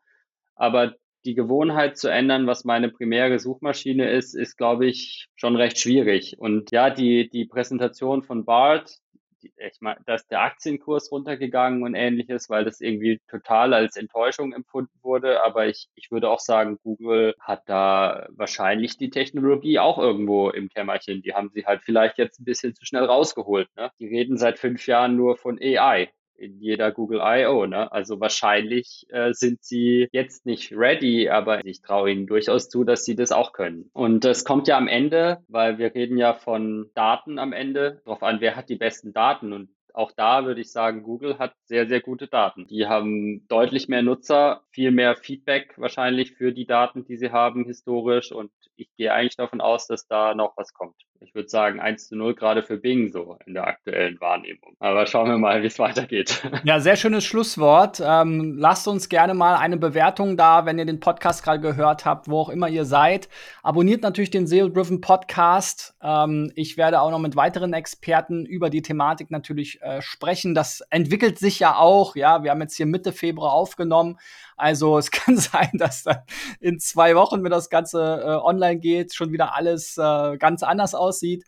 aber 0.56 0.96
die 1.24 1.34
Gewohnheit 1.34 1.98
zu 1.98 2.08
ändern, 2.08 2.46
was 2.46 2.64
meine 2.64 2.88
primäre 2.88 3.38
Suchmaschine 3.38 4.10
ist, 4.10 4.34
ist, 4.34 4.56
glaube 4.56 4.86
ich, 4.86 5.28
schon 5.34 5.56
recht 5.56 5.78
schwierig. 5.78 6.36
Und 6.38 6.70
ja, 6.70 6.90
die, 6.90 7.28
die 7.28 7.44
Präsentation 7.44 8.22
von 8.22 8.44
Bart, 8.44 8.98
ich 9.42 9.80
meine, 9.80 10.00
da 10.06 10.14
ist 10.14 10.30
der 10.30 10.42
Aktienkurs 10.42 11.10
runtergegangen 11.10 11.82
und 11.82 11.94
ähnliches, 11.94 12.50
weil 12.50 12.64
das 12.64 12.80
irgendwie 12.80 13.20
total 13.28 13.72
als 13.72 13.96
Enttäuschung 13.96 14.52
empfunden 14.52 14.98
wurde. 15.02 15.42
Aber 15.42 15.66
ich, 15.66 15.88
ich 15.94 16.10
würde 16.10 16.28
auch 16.28 16.40
sagen, 16.40 16.78
Google 16.82 17.34
hat 17.40 17.62
da 17.66 18.26
wahrscheinlich 18.30 18.96
die 18.96 19.10
Technologie 19.10 19.78
auch 19.78 19.98
irgendwo 19.98 20.50
im 20.50 20.68
Kämmerchen. 20.68 21.22
Die 21.22 21.34
haben 21.34 21.50
sie 21.54 21.64
halt 21.64 21.82
vielleicht 21.82 22.18
jetzt 22.18 22.40
ein 22.40 22.44
bisschen 22.44 22.74
zu 22.74 22.84
schnell 22.84 23.04
rausgeholt. 23.04 23.68
Ne? 23.76 23.90
Die 23.98 24.06
reden 24.06 24.36
seit 24.36 24.58
fünf 24.58 24.86
Jahren 24.86 25.16
nur 25.16 25.36
von 25.36 25.58
AI 25.60 26.10
in 26.40 26.58
jeder 26.58 26.90
Google 26.90 27.20
I.O. 27.22 27.66
Ne? 27.66 27.92
Also 27.92 28.20
wahrscheinlich 28.20 29.06
äh, 29.10 29.32
sind 29.32 29.62
sie 29.62 30.08
jetzt 30.12 30.46
nicht 30.46 30.72
ready, 30.72 31.28
aber 31.28 31.64
ich 31.64 31.82
traue 31.82 32.10
ihnen 32.10 32.26
durchaus 32.26 32.68
zu, 32.68 32.84
dass 32.84 33.04
sie 33.04 33.14
das 33.14 33.32
auch 33.32 33.52
können. 33.52 33.90
Und 33.92 34.24
das 34.24 34.44
kommt 34.44 34.66
ja 34.68 34.76
am 34.78 34.88
Ende, 34.88 35.38
weil 35.48 35.78
wir 35.78 35.94
reden 35.94 36.18
ja 36.18 36.34
von 36.34 36.90
Daten 36.94 37.38
am 37.38 37.52
Ende, 37.52 38.00
darauf 38.04 38.22
an, 38.22 38.40
wer 38.40 38.56
hat 38.56 38.68
die 38.68 38.76
besten 38.76 39.12
Daten. 39.12 39.52
Und 39.52 39.70
auch 39.92 40.12
da 40.12 40.44
würde 40.44 40.60
ich 40.60 40.72
sagen, 40.72 41.02
Google 41.02 41.38
hat 41.38 41.54
sehr, 41.64 41.86
sehr 41.86 42.00
gute 42.00 42.26
Daten. 42.26 42.66
Die 42.66 42.86
haben 42.86 43.46
deutlich 43.48 43.88
mehr 43.88 44.02
Nutzer, 44.02 44.62
viel 44.70 44.90
mehr 44.90 45.16
Feedback 45.16 45.74
wahrscheinlich 45.76 46.32
für 46.32 46.52
die 46.52 46.66
Daten, 46.66 47.04
die 47.04 47.16
sie 47.16 47.30
haben 47.30 47.64
historisch. 47.64 48.32
Und 48.32 48.50
ich 48.76 48.88
gehe 48.96 49.12
eigentlich 49.12 49.36
davon 49.36 49.60
aus, 49.60 49.86
dass 49.86 50.06
da 50.06 50.34
noch 50.34 50.56
was 50.56 50.72
kommt 50.72 50.96
ich 51.22 51.34
würde 51.34 51.48
sagen 51.48 51.80
1 51.80 52.08
zu 52.08 52.16
0 52.16 52.34
gerade 52.34 52.62
für 52.62 52.78
Bing 52.78 53.12
so 53.12 53.38
in 53.44 53.52
der 53.54 53.66
aktuellen 53.66 54.18
Wahrnehmung. 54.20 54.74
Aber 54.78 55.06
schauen 55.06 55.28
wir 55.28 55.36
mal, 55.36 55.62
wie 55.62 55.66
es 55.66 55.78
weitergeht. 55.78 56.42
Ja, 56.64 56.78
sehr 56.78 56.96
schönes 56.96 57.24
Schlusswort. 57.24 58.02
Ähm, 58.04 58.56
lasst 58.58 58.86
uns 58.86 59.08
gerne 59.08 59.34
mal 59.34 59.56
eine 59.56 59.76
Bewertung 59.76 60.36
da, 60.36 60.66
wenn 60.66 60.78
ihr 60.78 60.84
den 60.84 61.00
Podcast 61.00 61.42
gerade 61.42 61.60
gehört 61.60 62.04
habt, 62.04 62.28
wo 62.28 62.38
auch 62.38 62.48
immer 62.48 62.68
ihr 62.68 62.84
seid. 62.84 63.28
Abonniert 63.62 64.02
natürlich 64.02 64.30
den 64.30 64.46
SEO 64.46 64.68
Driven 64.68 65.00
Podcast. 65.00 65.94
Ähm, 66.02 66.52
ich 66.54 66.76
werde 66.76 67.00
auch 67.00 67.10
noch 67.10 67.18
mit 67.18 67.34
weiteren 67.36 67.72
Experten 67.72 68.44
über 68.44 68.68
die 68.68 68.82
Thematik 68.82 69.30
natürlich 69.30 69.80
äh, 69.82 70.02
sprechen. 70.02 70.54
Das 70.54 70.80
entwickelt 70.90 71.38
sich 71.38 71.60
ja 71.60 71.76
auch. 71.76 72.14
Ja, 72.14 72.42
wir 72.42 72.50
haben 72.50 72.60
jetzt 72.60 72.76
hier 72.76 72.86
Mitte 72.86 73.12
Februar 73.12 73.52
aufgenommen. 73.52 74.18
Also 74.60 74.98
es 74.98 75.10
kann 75.10 75.36
sein, 75.36 75.70
dass 75.72 76.04
dann 76.04 76.18
in 76.60 76.78
zwei 76.78 77.16
Wochen, 77.16 77.42
wenn 77.42 77.50
das 77.50 77.70
Ganze 77.70 78.22
äh, 78.24 78.44
online 78.44 78.78
geht, 78.78 79.14
schon 79.14 79.32
wieder 79.32 79.54
alles 79.56 79.96
äh, 79.96 80.36
ganz 80.38 80.62
anders 80.62 80.94
aussieht. 80.94 81.44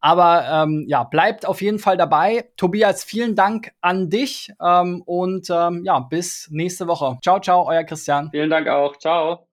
Aber 0.00 0.44
ähm, 0.50 0.84
ja, 0.88 1.04
bleibt 1.04 1.46
auf 1.46 1.62
jeden 1.62 1.78
Fall 1.78 1.96
dabei. 1.96 2.50
Tobias, 2.56 3.04
vielen 3.04 3.36
Dank 3.36 3.72
an 3.80 4.10
dich 4.10 4.52
ähm, 4.60 5.00
und 5.06 5.48
ähm, 5.48 5.84
ja, 5.84 6.00
bis 6.00 6.48
nächste 6.50 6.88
Woche. 6.88 7.18
Ciao, 7.22 7.38
ciao, 7.38 7.68
euer 7.68 7.84
Christian. 7.84 8.28
Vielen 8.32 8.50
Dank 8.50 8.66
auch. 8.66 8.96
Ciao. 8.96 9.51